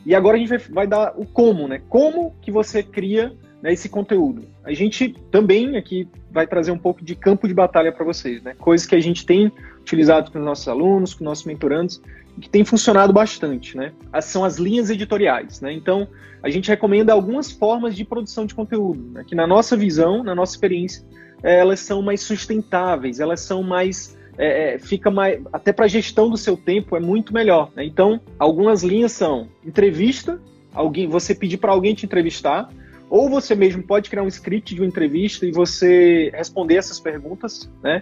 [0.05, 1.81] E agora a gente vai, vai dar o como, né?
[1.89, 4.45] Como que você cria né, esse conteúdo.
[4.65, 8.53] A gente também aqui vai trazer um pouco de campo de batalha para vocês, né?
[8.59, 9.49] Coisas que a gente tem
[9.83, 12.01] utilizado com os nossos alunos, com nossos mentorandos,
[12.41, 13.93] que tem funcionado bastante, né?
[14.11, 15.71] As, são as linhas editoriais, né?
[15.71, 16.07] Então,
[16.41, 19.23] a gente recomenda algumas formas de produção de conteúdo, né?
[19.25, 21.05] que na nossa visão, na nossa experiência,
[21.41, 26.27] é, elas são mais sustentáveis, elas são mais é fica mais até para a gestão
[26.27, 27.71] do seu tempo é muito melhor.
[27.75, 27.85] Né?
[27.85, 30.39] Então, algumas linhas são entrevista,
[30.73, 32.67] alguém, você pedir para alguém te entrevistar,
[33.09, 37.69] ou você mesmo pode criar um script de uma entrevista e você responder essas perguntas,
[37.83, 38.01] né?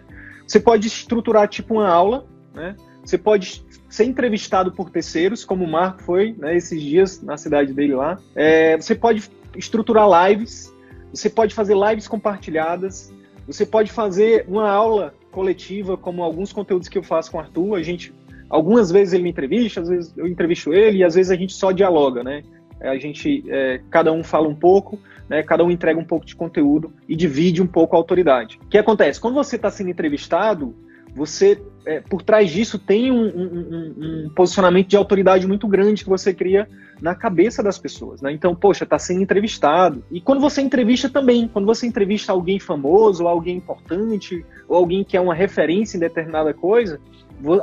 [0.52, 2.76] Você pode estruturar tipo uma aula, né?
[3.06, 7.72] Você pode ser entrevistado por terceiros, como o Marco foi né, esses dias na cidade
[7.72, 8.20] dele lá.
[8.36, 10.70] É, você pode estruturar lives,
[11.14, 13.14] você pode fazer lives compartilhadas,
[13.48, 17.76] você pode fazer uma aula coletiva, como alguns conteúdos que eu faço com o Arthur.
[17.76, 18.14] A gente,
[18.50, 21.54] algumas vezes ele me entrevista, às vezes eu entrevisto ele, e às vezes a gente
[21.54, 22.44] só dialoga, né?
[22.82, 25.00] a gente, é, cada um fala um pouco,
[25.32, 28.60] né, cada um entrega um pouco de conteúdo e divide um pouco a autoridade.
[28.66, 29.18] O que acontece?
[29.18, 30.76] Quando você está sendo entrevistado,
[31.16, 36.10] você, é, por trás disso, tem um, um, um, posicionamento de autoridade muito grande que
[36.10, 36.68] você cria
[37.02, 38.22] na cabeça das pessoas.
[38.22, 38.34] Né?
[38.34, 40.04] Então, poxa, está sendo entrevistado.
[40.12, 45.02] E quando você entrevista também, quando você entrevista alguém famoso, ou alguém importante, ou alguém
[45.02, 47.00] que é uma referência em determinada coisa,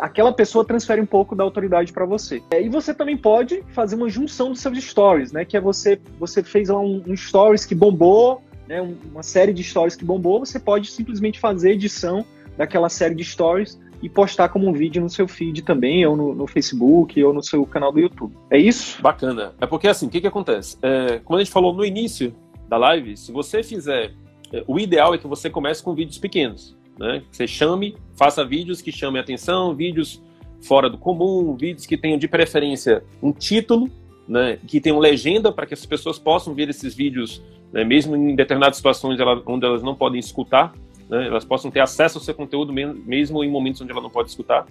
[0.01, 2.43] aquela pessoa transfere um pouco da autoridade para você.
[2.51, 5.45] É, e você também pode fazer uma junção dos seus stories, né?
[5.45, 8.81] Que é você, você fez lá um, um stories que bombou, né?
[9.11, 12.25] Uma série de stories que bombou, você pode simplesmente fazer edição
[12.57, 16.35] daquela série de stories e postar como um vídeo no seu feed também, ou no,
[16.35, 18.33] no Facebook, ou no seu canal do YouTube.
[18.51, 19.01] É isso?
[19.03, 19.55] Bacana.
[19.61, 20.77] É porque assim, o que, que acontece?
[20.83, 22.35] É, como a gente falou no início
[22.69, 24.13] da live, se você fizer.
[24.53, 26.77] É, o ideal é que você comece com vídeos pequenos.
[26.99, 27.23] Né?
[27.31, 30.21] Você chame, faça vídeos que chamem atenção, vídeos
[30.61, 33.89] fora do comum, vídeos que tenham de preferência um título,
[34.27, 37.41] né, que tenham legenda para que as pessoas possam ver esses vídeos,
[37.73, 40.75] né, mesmo em determinadas situações ela, onde elas não podem escutar,
[41.09, 44.29] né, elas possam ter acesso ao seu conteúdo mesmo em momentos onde ela não pode
[44.29, 44.67] escutar.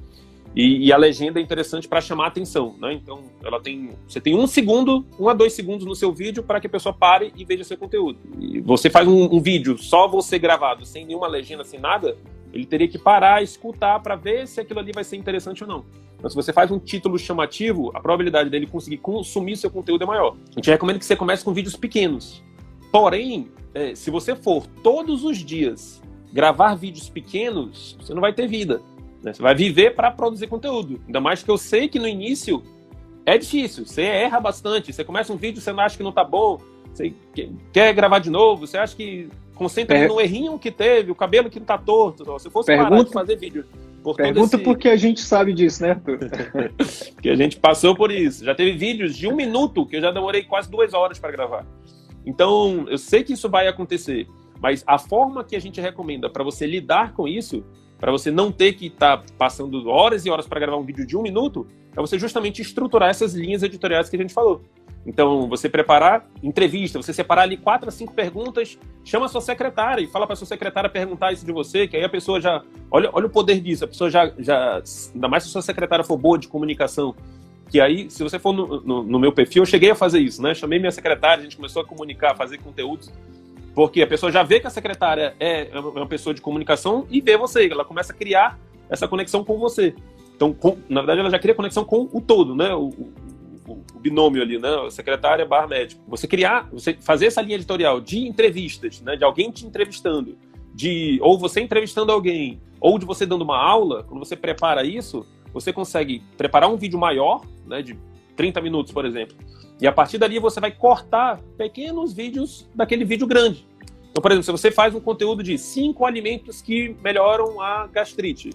[0.55, 2.93] E, e a legenda é interessante para chamar a atenção, né?
[2.93, 6.59] Então, ela tem, você tem um segundo, um a dois segundos no seu vídeo para
[6.59, 8.17] que a pessoa pare e veja seu conteúdo.
[8.39, 12.17] E você faz um, um vídeo só você gravado, sem nenhuma legenda, sem nada,
[12.57, 15.85] ele teria que parar, escutar para ver se aquilo ali vai ser interessante ou não.
[16.17, 20.07] Então, se você faz um título chamativo, a probabilidade dele conseguir consumir seu conteúdo é
[20.07, 20.35] maior.
[20.49, 22.43] A gente recomenda que você comece com vídeos pequenos.
[22.91, 26.01] Porém, é, se você for todos os dias
[26.33, 28.81] gravar vídeos pequenos, você não vai ter vida.
[29.21, 29.33] Né?
[29.33, 30.99] Você vai viver para produzir conteúdo.
[31.05, 32.63] Ainda mais que eu sei que no início
[33.25, 33.85] é difícil.
[33.85, 34.91] Você erra bastante.
[34.91, 36.57] Você começa um vídeo, você não acha que não tá bom.
[36.91, 37.13] Você
[37.71, 38.65] quer gravar de novo.
[38.65, 40.07] Você acha que concentra per...
[40.07, 42.39] no errinho que teve, o cabelo que não tá torto.
[42.39, 42.89] Se fosse Pergunta...
[42.89, 43.65] parar de fazer vídeo.
[44.03, 44.63] Por Pergunta esse...
[44.63, 46.19] porque a gente sabe disso, né, Arthur?
[47.13, 48.45] porque a gente passou por isso.
[48.45, 51.65] Já teve vídeos de um minuto que eu já demorei quase duas horas para gravar.
[52.25, 54.27] Então, eu sei que isso vai acontecer,
[54.61, 57.63] mas a forma que a gente recomenda para você lidar com isso
[57.99, 61.05] para você não ter que estar tá passando horas e horas para gravar um vídeo
[61.05, 64.61] de um minuto, é você justamente estruturar essas linhas editoriais que a gente falou.
[65.07, 70.03] Então, você preparar entrevista, você separar ali quatro a cinco perguntas, chama a sua secretária
[70.03, 72.61] e fala para sua secretária perguntar isso de você, que aí a pessoa já.
[72.91, 74.83] Olha, olha o poder disso, a pessoa já, já.
[75.15, 77.15] Ainda mais se a sua secretária for boa de comunicação.
[77.69, 80.41] Que aí, se você for no, no, no meu perfil, eu cheguei a fazer isso,
[80.41, 80.53] né?
[80.53, 83.11] Chamei minha secretária, a gente começou a comunicar, a fazer conteúdos
[83.77, 87.21] porque a pessoa já vê que a secretária é, é uma pessoa de comunicação e
[87.21, 88.57] vê você, ela começa a criar
[88.89, 89.93] essa conexão com você.
[90.35, 92.73] Então, com, na verdade, ela já cria conexão com o todo, né?
[92.73, 92.89] O,
[93.67, 94.69] o, binômio ali, né?
[94.89, 96.01] Secretária barra médico.
[96.07, 99.15] Você criar, você fazer essa linha editorial de entrevistas, né?
[99.15, 100.37] De alguém te entrevistando,
[100.73, 105.25] de ou você entrevistando alguém, ou de você dando uma aula, quando você prepara isso,
[105.53, 107.81] você consegue preparar um vídeo maior, né?
[107.81, 107.97] De
[108.35, 109.35] 30 minutos, por exemplo
[109.79, 113.65] e a partir dali você vai cortar pequenos vídeos daquele vídeo grande.
[114.09, 118.49] Então, por exemplo, se você faz um conteúdo de cinco alimentos que melhoram a gastrite,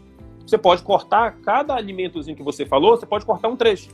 [0.45, 3.91] você pode cortar cada alimentozinho que você falou, você pode cortar um trecho.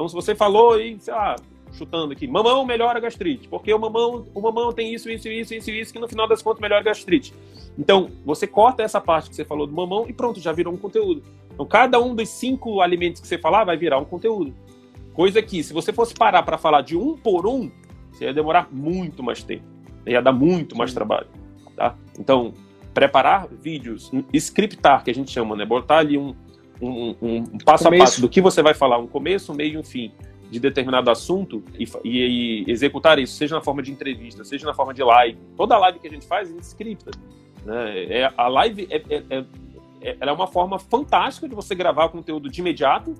[0.00, 1.36] Então, se você falou e, sei lá,
[1.74, 5.52] chutando aqui, mamão melhora a gastrite, porque o mamão, o mamão tem isso, isso, isso,
[5.52, 7.34] isso, isso, que no final das contas melhora a gastrite.
[7.78, 10.78] Então, você corta essa parte que você falou do mamão e pronto, já virou um
[10.78, 11.22] conteúdo.
[11.52, 14.54] Então, cada um dos cinco alimentos que você falar vai virar um conteúdo.
[15.12, 17.70] Coisa que, se você fosse parar para falar de um por um,
[18.10, 19.64] você ia demorar muito mais tempo.
[20.06, 21.28] Ia dar muito mais trabalho.
[21.76, 21.94] Tá?
[22.18, 22.54] Então,
[22.94, 25.66] preparar vídeos, scriptar, que a gente chama, né?
[25.66, 26.34] Botar ali um,
[26.80, 28.02] um, um passo começo.
[28.02, 30.12] a passo do que você vai falar, um começo, um meio e um fim
[30.50, 34.74] de determinado assunto e, e, e, executar isso, seja na forma de entrevista, seja na
[34.74, 35.38] forma de live.
[35.56, 37.12] Toda live que a gente faz, a gente scripta.
[37.64, 38.04] Né?
[38.04, 39.44] É, a live é, é, é,
[40.00, 43.14] é, é uma forma fantástica de você gravar conteúdo de imediato,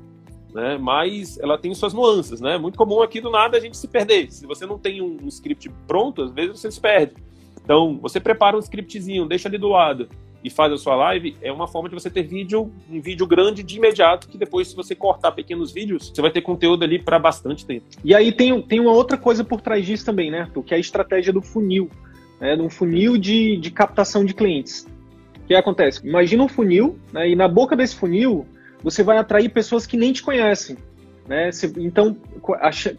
[0.53, 0.77] né?
[0.77, 2.59] Mas ela tem suas nuances, né?
[2.59, 4.33] Muito comum aqui do nada a gente se perder.
[4.33, 7.15] Se você não tem um, um script pronto, às vezes você se perde.
[7.63, 10.09] Então, você prepara um scriptzinho, deixa ali do lado
[10.43, 13.63] e faz a sua live, é uma forma de você ter vídeo, um vídeo grande
[13.63, 17.19] de imediato, que depois, se você cortar pequenos vídeos, você vai ter conteúdo ali para
[17.19, 17.85] bastante tempo.
[18.03, 20.63] E aí tem, tem uma outra coisa por trás disso também, né, Arthur?
[20.63, 21.91] Que é a estratégia do funil,
[22.41, 22.57] né?
[22.57, 24.87] Um funil de, de captação de clientes.
[25.43, 26.07] O que acontece?
[26.07, 28.47] Imagina um funil, né, e na boca desse funil
[28.83, 30.77] você vai atrair pessoas que nem te conhecem.
[31.29, 31.51] Né?
[31.77, 32.17] Então,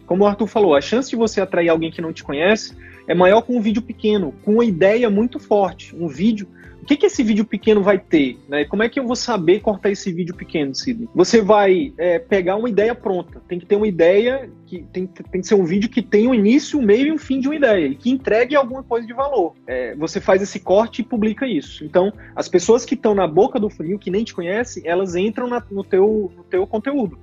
[0.06, 2.74] como o Arthur falou, a chance de você atrair alguém que não te conhece
[3.06, 5.94] é maior com um vídeo pequeno, com uma ideia muito forte.
[5.94, 6.48] Um vídeo
[6.82, 8.36] o que, que esse vídeo pequeno vai ter?
[8.48, 8.64] Né?
[8.64, 11.08] Como é que eu vou saber cortar esse vídeo pequeno, Sidney?
[11.14, 13.40] Você vai é, pegar uma ideia pronta.
[13.46, 16.34] Tem que ter uma ideia, que tem, tem que ser um vídeo que tenha um
[16.34, 19.12] início, um meio e um fim de uma ideia, e que entregue alguma coisa de
[19.12, 19.54] valor.
[19.64, 21.84] É, você faz esse corte e publica isso.
[21.84, 25.46] Então, as pessoas que estão na boca do funil, que nem te conhecem, elas entram
[25.46, 27.16] na, no, teu, no teu conteúdo.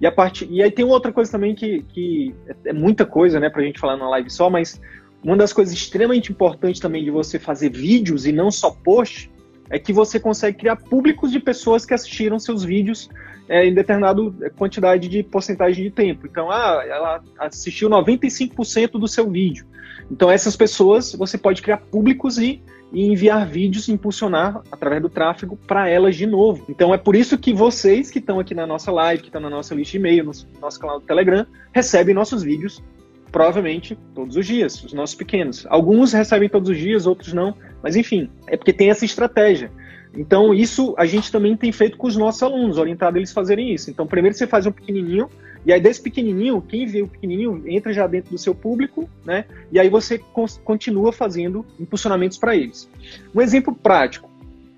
[0.00, 3.40] E, a parte, e aí tem outra coisa também que, que é, é muita coisa,
[3.40, 4.80] né, pra gente falar numa live só, mas
[5.22, 9.30] uma das coisas extremamente importantes também de você fazer vídeos e não só post
[9.68, 13.08] é que você consegue criar públicos de pessoas que assistiram seus vídeos
[13.48, 14.20] é, em determinada
[14.56, 16.26] quantidade de porcentagem de tempo.
[16.26, 19.64] Então, ah, ela assistiu 95% do seu vídeo.
[20.10, 22.60] Então, essas pessoas você pode criar públicos e,
[22.92, 26.64] e enviar vídeos, impulsionar através do tráfego para elas de novo.
[26.68, 29.50] Então, é por isso que vocês que estão aqui na nossa live, que estão na
[29.50, 32.82] nossa lista de e-mail, no nosso canal do Telegram, recebem nossos vídeos
[33.30, 35.66] provavelmente todos os dias, os nossos pequenos.
[35.68, 39.70] Alguns recebem todos os dias, outros não, mas enfim, é porque tem essa estratégia.
[40.14, 43.90] Então, isso a gente também tem feito com os nossos alunos, orientado eles fazerem isso.
[43.90, 45.28] Então, primeiro você faz um pequenininho,
[45.64, 49.44] e aí desse pequenininho, quem vê o pequenininho entra já dentro do seu público, né?
[49.70, 50.18] E aí você
[50.64, 52.90] continua fazendo impulsionamentos para eles.
[53.34, 54.28] Um exemplo prático.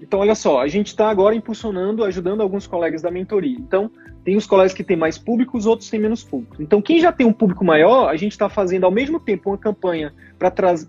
[0.00, 3.56] Então, olha só, a gente está agora impulsionando, ajudando alguns colegas da mentoria.
[3.56, 3.90] Então,
[4.24, 6.56] tem os colegas que têm mais público, os outros têm menos público.
[6.60, 9.58] Então, quem já tem um público maior, a gente está fazendo ao mesmo tempo uma
[9.58, 10.12] campanha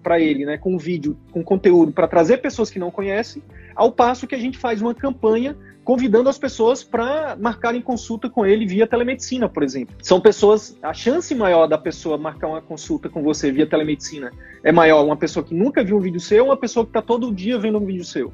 [0.01, 3.41] para ele, né, com vídeo, com conteúdo, para trazer pessoas que não conhecem,
[3.75, 8.45] ao passo que a gente faz uma campanha convidando as pessoas para marcarem consulta com
[8.45, 9.95] ele via telemedicina, por exemplo.
[10.01, 14.31] São pessoas, a chance maior da pessoa marcar uma consulta com você via telemedicina
[14.63, 17.01] é maior uma pessoa que nunca viu um vídeo seu ou uma pessoa que está
[17.01, 18.31] todo dia vendo um vídeo seu.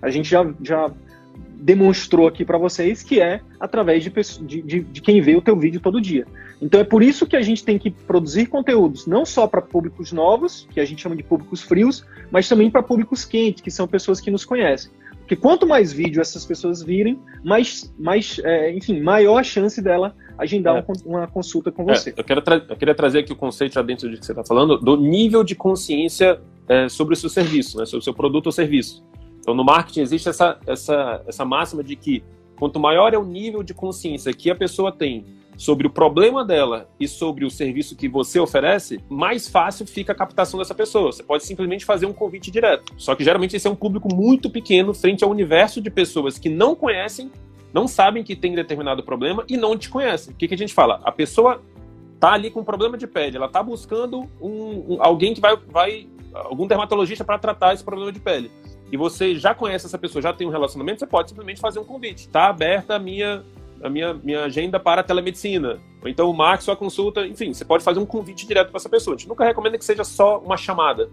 [0.00, 0.90] A gente já, já
[1.66, 4.10] demonstrou aqui para vocês que é através de,
[4.62, 6.24] de, de, quem vê o teu vídeo todo dia.
[6.62, 10.12] Então é por isso que a gente tem que produzir conteúdos não só para públicos
[10.12, 13.88] novos, que a gente chama de públicos frios, mas também para públicos quentes, que são
[13.88, 14.92] pessoas que nos conhecem.
[15.18, 20.14] Porque quanto mais vídeo essas pessoas virem, mais, mais é, enfim, maior a chance dela
[20.38, 20.84] agendar é.
[21.04, 22.10] uma consulta com você.
[22.10, 24.44] É, eu, quero eu queria trazer aqui o conceito já dentro do que você está
[24.44, 28.46] falando, do nível de consciência é, sobre o seu serviço, né, sobre o seu produto
[28.46, 29.04] ou serviço.
[29.46, 32.24] Então, no marketing existe essa, essa, essa máxima de que
[32.58, 35.24] quanto maior é o nível de consciência que a pessoa tem
[35.56, 40.16] sobre o problema dela e sobre o serviço que você oferece, mais fácil fica a
[40.16, 41.12] captação dessa pessoa.
[41.12, 42.92] Você pode simplesmente fazer um convite direto.
[42.96, 46.48] Só que geralmente esse é um público muito pequeno frente ao universo de pessoas que
[46.48, 47.30] não conhecem,
[47.72, 50.34] não sabem que tem determinado problema e não te conhecem.
[50.34, 51.00] O que, que a gente fala?
[51.04, 51.62] A pessoa
[52.18, 55.56] tá ali com um problema de pele, ela tá buscando um, um alguém que vai,
[55.70, 58.50] vai algum dermatologista para tratar esse problema de pele.
[58.90, 61.84] E você já conhece essa pessoa, já tem um relacionamento, você pode simplesmente fazer um
[61.84, 62.26] convite.
[62.26, 63.44] Está aberta a minha
[63.82, 65.78] a minha, minha agenda para a telemedicina.
[66.02, 67.26] Ou então marque sua consulta.
[67.26, 69.14] Enfim, você pode fazer um convite direto para essa pessoa.
[69.14, 71.10] A gente nunca recomenda que seja só uma chamada.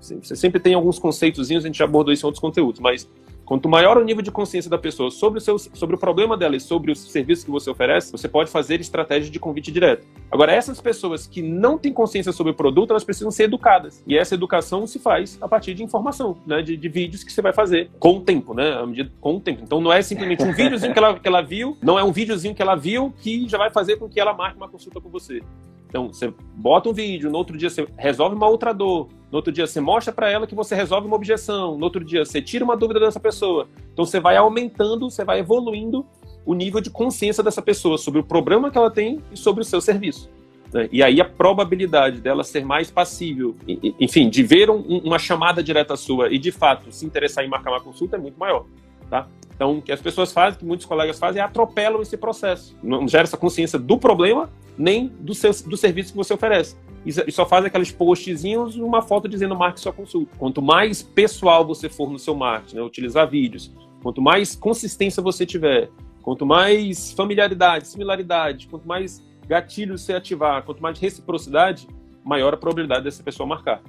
[0.00, 3.08] Você sempre tem alguns conceitozinhos, a gente já abordou isso em outros conteúdos, mas
[3.46, 6.56] Quanto maior o nível de consciência da pessoa sobre o, seu, sobre o problema dela
[6.56, 10.04] e sobre o serviço que você oferece, você pode fazer estratégias de convite direto.
[10.28, 14.02] Agora, essas pessoas que não têm consciência sobre o produto, elas precisam ser educadas.
[14.04, 16.60] E essa educação se faz a partir de informação, né?
[16.60, 18.72] De, de vídeos que você vai fazer com o tempo, né?
[19.20, 19.62] Com o tempo.
[19.62, 22.52] Então, não é simplesmente um videozinho que ela, que ela viu, não é um videozinho
[22.52, 25.40] que ela viu que já vai fazer com que ela marque uma consulta com você.
[25.88, 29.52] Então, você bota um vídeo, no outro dia você resolve uma outra dor, no outro
[29.52, 32.64] dia você mostra para ela que você resolve uma objeção, no outro dia você tira
[32.64, 33.68] uma dúvida dessa pessoa.
[33.92, 36.04] Então, você vai aumentando, você vai evoluindo
[36.44, 39.64] o nível de consciência dessa pessoa sobre o problema que ela tem e sobre o
[39.64, 40.30] seu serviço.
[40.72, 40.88] Né?
[40.92, 43.56] E aí a probabilidade dela ser mais passível,
[44.00, 47.70] enfim, de ver um, uma chamada direta sua e de fato se interessar em marcar
[47.70, 48.64] uma consulta é muito maior.
[49.10, 49.26] Tá?
[49.56, 52.76] Então, o que as pessoas fazem, que muitos colegas fazem, é atropelam esse processo.
[52.82, 56.76] Não gera essa consciência do problema, nem do, seu, do serviço que você oferece.
[57.06, 60.36] E só faz aqueles postzinhos uma foto dizendo marque sua consulta.
[60.36, 65.46] Quanto mais pessoal você for no seu marketing, né, utilizar vídeos, quanto mais consistência você
[65.46, 65.88] tiver,
[66.20, 71.86] quanto mais familiaridade, similaridade, quanto mais gatilhos você ativar, quanto mais reciprocidade,
[72.24, 73.80] maior a probabilidade dessa pessoa marcar.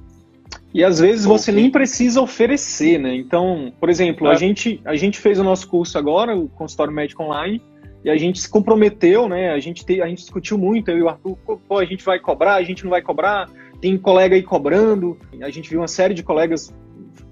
[0.73, 3.15] E às vezes você nem precisa oferecer, né?
[3.15, 4.31] Então, por exemplo, é.
[4.31, 7.61] a, gente, a gente fez o nosso curso agora, o consultório médico online,
[8.03, 9.51] e a gente se comprometeu, né?
[9.51, 11.37] A gente, te, a gente discutiu muito, eu e o Arthur,
[11.67, 13.49] pô, a gente vai cobrar, a gente não vai cobrar,
[13.81, 16.73] tem colega aí cobrando, a gente viu uma série de colegas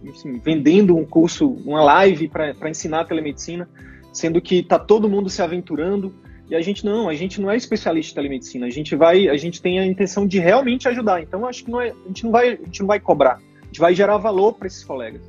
[0.04, 3.68] enfim, vendendo um curso, uma live para ensinar telemedicina,
[4.14, 6.14] sendo que tá todo mundo se aventurando.
[6.50, 9.38] E a gente não, a gente não é especialista em telemedicina, a gente vai, a
[9.38, 11.22] gente tem a intenção de realmente ajudar.
[11.22, 13.66] Então acho que não é, a gente não vai, a gente não vai cobrar, a
[13.66, 15.22] gente vai gerar valor para esses colegas.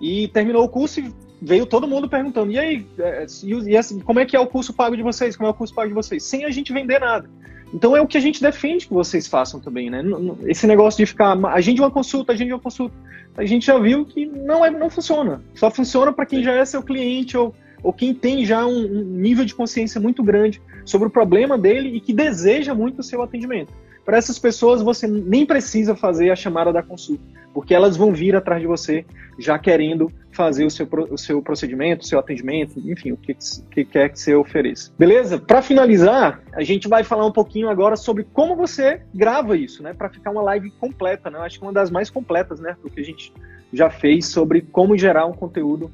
[0.00, 3.26] E terminou o curso e veio todo mundo perguntando: "E aí, é,
[3.66, 5.36] e, assim, como é que é o curso pago de vocês?
[5.36, 7.28] Como é o curso pago de vocês?" Sem a gente vender nada.
[7.72, 10.00] Então é o que a gente defende que vocês façam também, né?
[10.46, 12.94] Esse negócio de ficar agende uma consulta, agende uma consulta,
[13.36, 15.42] a gente já viu que não é, não funciona.
[15.54, 17.52] Só funciona para quem já é seu cliente ou
[17.84, 21.90] ou quem tem já um, um nível de consciência muito grande sobre o problema dele
[21.90, 23.72] e que deseja muito o seu atendimento.
[24.04, 27.22] Para essas pessoas, você nem precisa fazer a chamada da consulta,
[27.54, 29.04] porque elas vão vir atrás de você
[29.38, 33.34] já querendo fazer o seu, o seu procedimento, o seu atendimento, enfim, o que,
[33.70, 34.92] que quer que você ofereça.
[34.98, 35.38] Beleza?
[35.38, 39.94] Para finalizar, a gente vai falar um pouquinho agora sobre como você grava isso, né?
[39.94, 41.38] Para ficar uma live completa, né?
[41.38, 42.76] Acho que uma das mais completas, né?
[42.82, 43.32] Do que a gente
[43.72, 45.90] já fez sobre como gerar um conteúdo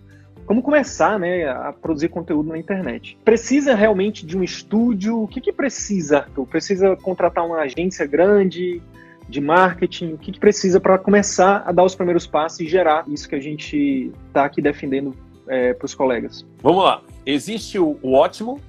[0.50, 3.16] como começar né, a produzir conteúdo na internet.
[3.24, 5.22] Precisa realmente de um estúdio?
[5.22, 6.44] O que, que precisa, Arthur?
[6.44, 8.82] Precisa contratar uma agência grande
[9.28, 10.14] de marketing?
[10.14, 13.36] O que, que precisa para começar a dar os primeiros passos e gerar isso que
[13.36, 15.14] a gente está aqui defendendo
[15.46, 16.44] é, para os colegas?
[16.60, 17.00] Vamos lá.
[17.24, 18.60] Existe o, ótimo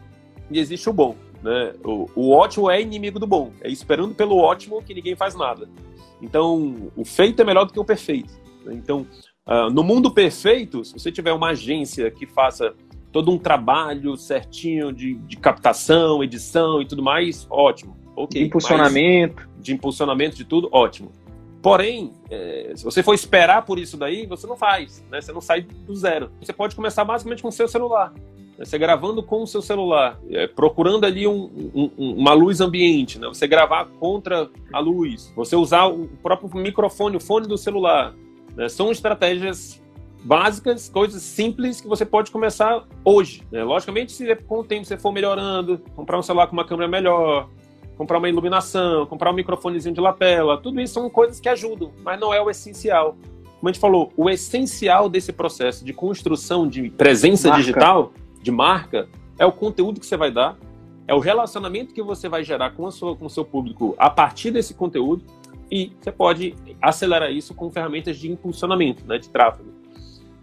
[0.51, 1.15] e existe o bom.
[1.41, 1.73] Né?
[1.84, 3.49] O, o ótimo é inimigo do bom.
[3.59, 5.67] É esperando pelo ótimo que ninguém faz nada.
[6.21, 8.39] Então, o feito é melhor do que o perfeito.
[8.67, 9.07] Então,
[9.47, 12.73] Uh, no mundo perfeito, se você tiver uma agência que faça
[13.11, 17.97] todo um trabalho certinho de, de captação, edição e tudo mais, ótimo.
[18.15, 18.39] Ok.
[18.39, 19.49] De impulsionamento.
[19.59, 21.11] de impulsionamento de tudo, ótimo.
[21.61, 25.21] Porém, é, se você for esperar por isso daí, você não faz, né?
[25.21, 26.31] Você não sai do zero.
[26.41, 28.11] Você pode começar basicamente com o seu celular.
[28.57, 28.65] Né?
[28.65, 33.27] Você gravando com o seu celular, é, procurando ali um, um, uma luz ambiente, né?
[33.27, 38.13] Você gravar contra a luz, você usar o próprio microfone, o fone do celular.
[38.55, 38.69] Né?
[38.69, 39.81] São estratégias
[40.23, 43.43] básicas, coisas simples que você pode começar hoje.
[43.51, 43.63] Né?
[43.63, 47.49] Logicamente, se com o tempo você for melhorando, comprar um celular com uma câmera melhor,
[47.97, 52.19] comprar uma iluminação, comprar um microfonezinho de lapela, tudo isso são coisas que ajudam, mas
[52.19, 53.17] não é o essencial.
[53.59, 57.61] Como a gente falou, o essencial desse processo de construção de presença marca.
[57.61, 60.57] digital, de marca, é o conteúdo que você vai dar,
[61.07, 64.09] é o relacionamento que você vai gerar com, a sua, com o seu público a
[64.09, 65.23] partir desse conteúdo,
[65.72, 69.72] e você pode acelerar isso com ferramentas de impulsionamento, né, de tráfego.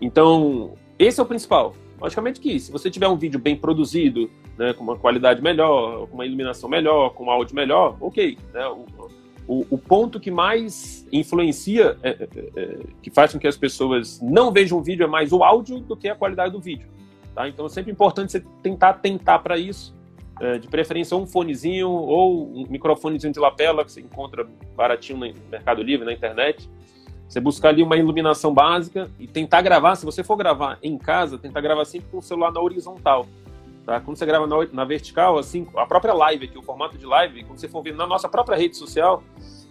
[0.00, 1.74] Então, esse é o principal.
[2.00, 6.14] Logicamente que se você tiver um vídeo bem produzido, né, com uma qualidade melhor, com
[6.14, 8.38] uma iluminação melhor, com um áudio melhor, ok.
[8.54, 8.86] Né, o,
[9.46, 14.20] o, o, ponto que mais influencia, é, é, é, que faz com que as pessoas
[14.22, 16.88] não vejam o vídeo é mais o áudio do que a qualidade do vídeo.
[17.34, 17.48] Tá?
[17.48, 19.94] Então é sempre importante você tentar tentar para isso.
[20.40, 25.34] É, de preferência um fonezinho ou um microfonezinho de lapela que você encontra baratinho no
[25.50, 26.70] Mercado Livre, na internet.
[27.28, 31.36] Você buscar ali uma iluminação básica e tentar gravar, se você for gravar em casa,
[31.36, 33.26] tentar gravar sempre com o celular na horizontal.
[33.84, 34.00] Tá?
[34.00, 37.42] Quando você grava na, na, vertical, assim, a própria live aqui, o formato de live,
[37.44, 39.22] quando você for ver na nossa própria rede social,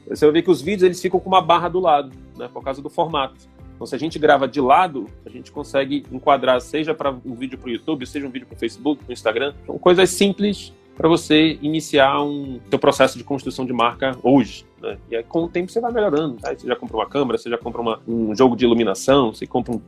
[0.08, 2.64] você vai ver que os vídeos eles ficam com uma barra do lado, né, por
[2.64, 3.36] causa do formato.
[3.78, 7.60] Então, se a gente grava de lado, a gente consegue enquadrar, seja para um vídeo
[7.60, 9.54] para o YouTube, seja um vídeo para o Facebook, para o Instagram.
[9.68, 14.66] São coisas simples para você iniciar um seu processo de construção de marca hoje.
[14.82, 14.98] Né?
[15.12, 16.38] E aí, com o tempo você vai melhorando.
[16.38, 16.56] Tá?
[16.58, 19.76] Você já compra uma câmera, você já compra uma, um jogo de iluminação, você compra
[19.76, 19.82] um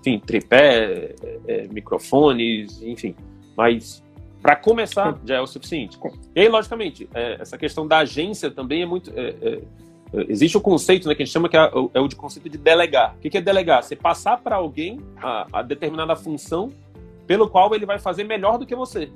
[0.00, 3.14] enfim, tripé, é, é, microfones, enfim.
[3.54, 4.02] Mas
[4.40, 5.98] para começar já é o suficiente.
[6.34, 9.10] E aí, logicamente, é, essa questão da agência também é muito.
[9.14, 9.60] É, é,
[10.28, 12.58] existe o conceito né, que a gente chama que é, é o de conceito de
[12.58, 13.14] delegar.
[13.16, 13.82] O que é delegar?
[13.82, 16.72] Você passar para alguém a, a determinada função
[17.26, 19.10] pelo qual ele vai fazer melhor do que você.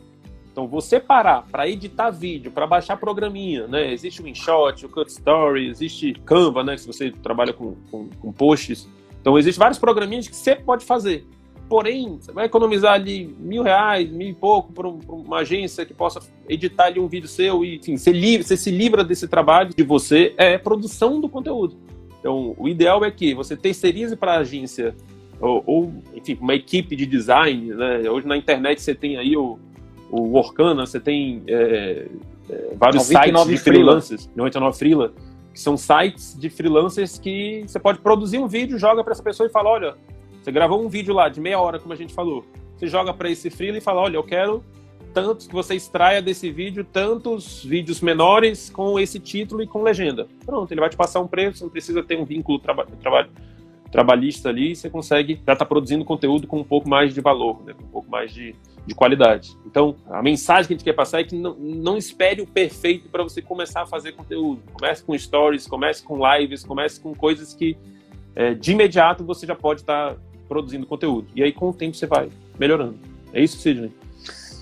[0.50, 3.92] Então, você parar para editar vídeo, para baixar programinha, né?
[3.92, 6.76] Existe o InShot, o Cut Story, existe Canva, né?
[6.76, 8.88] Se você trabalha com, com, com posts.
[9.20, 11.24] Então, existem vários programinhas que você pode fazer.
[11.68, 15.92] Porém, você vai economizar ali mil reais, mil e pouco, por, um, uma agência que
[15.92, 18.12] possa editar ali um vídeo seu e, enfim, você,
[18.42, 21.76] você se livra desse trabalho de você, é produção do conteúdo.
[22.18, 24.94] Então, o ideal é que você terceirize para a agência
[25.40, 28.10] ou, ou, enfim, uma equipe de design, né?
[28.10, 29.58] Hoje na internet você tem aí o,
[30.10, 32.06] o Workana, você tem é,
[32.50, 35.12] é, vários sites de freelancers, 99 Freela,
[35.52, 39.46] que são sites de freelancers que você pode produzir um vídeo, joga para essa pessoa
[39.46, 39.94] e fala, olha,
[40.42, 42.44] você gravou um vídeo lá de meia hora, como a gente falou,
[42.76, 44.62] você joga para esse freela e fala, olha, eu quero
[45.12, 50.28] tantos que você extraia desse vídeo tantos vídeos menores com esse título e com legenda.
[50.44, 53.30] Pronto, ele vai te passar um preço, não precisa ter um vínculo traba trabalho
[53.90, 57.64] trabalhista ali, você consegue já estar tá produzindo conteúdo com um pouco mais de valor,
[57.64, 58.54] né, com um pouco mais de,
[58.86, 59.56] de qualidade.
[59.64, 63.08] Então, a mensagem que a gente quer passar é que não, não espere o perfeito
[63.08, 64.62] para você começar a fazer conteúdo.
[64.74, 67.78] Comece com stories, comece com lives, comece com coisas que
[68.36, 71.28] é, de imediato você já pode estar tá produzindo conteúdo.
[71.34, 72.28] E aí, com o tempo, você vai
[72.58, 72.98] melhorando.
[73.32, 73.92] É isso, Sidney?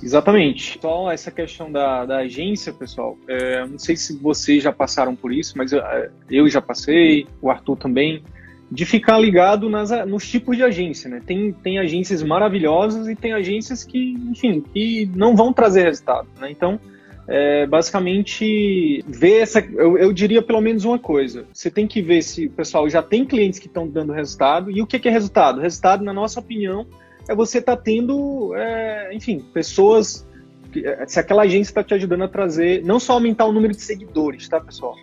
[0.03, 0.79] Exatamente.
[0.81, 5.33] Só essa questão da, da agência, pessoal, é, não sei se vocês já passaram por
[5.33, 5.83] isso, mas eu,
[6.31, 8.23] eu já passei, o Arthur também
[8.71, 11.21] de ficar ligado nas, nos tipos de agência, né?
[11.25, 16.51] Tem, tem agências maravilhosas e tem agências que, enfim, que não vão trazer resultado, né?
[16.51, 16.81] Então,
[17.29, 19.61] é, basicamente, ver essa.
[19.61, 23.03] Eu, eu, diria pelo menos uma coisa: você tem que ver se o pessoal já
[23.03, 24.71] tem clientes que estão dando resultado.
[24.71, 25.61] E o que, que é resultado?
[25.61, 26.87] Resultado, na nossa opinião,
[27.29, 30.27] é você estar tá tendo, é, enfim, pessoas.
[31.07, 34.47] Se aquela agência está te ajudando a trazer, não só aumentar o número de seguidores,
[34.47, 34.95] tá, pessoal?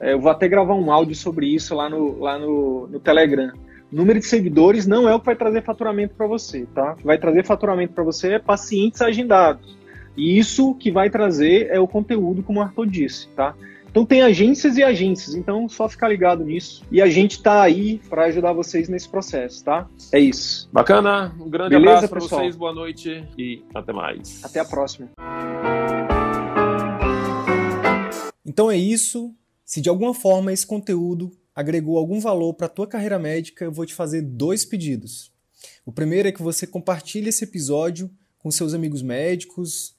[0.00, 3.52] É, eu vou até gravar um áudio sobre isso lá no, lá no, no Telegram.
[3.92, 6.94] número de seguidores não é o que vai trazer faturamento para você, tá?
[6.94, 9.79] O que vai trazer faturamento para você é pacientes agendados.
[10.20, 13.56] E isso que vai trazer é o conteúdo, como o Arthur disse, tá?
[13.90, 16.84] Então tem agências e agências, então só ficar ligado nisso.
[16.92, 19.88] E a gente está aí para ajudar vocês nesse processo, tá?
[20.12, 20.68] É isso.
[20.70, 24.44] Bacana, um grande Beleza, abraço para vocês, boa noite e até mais.
[24.44, 25.08] Até a próxima.
[28.44, 29.34] Então é isso.
[29.64, 33.72] Se de alguma forma esse conteúdo agregou algum valor para a tua carreira médica, eu
[33.72, 35.32] vou te fazer dois pedidos.
[35.86, 39.98] O primeiro é que você compartilhe esse episódio com seus amigos médicos,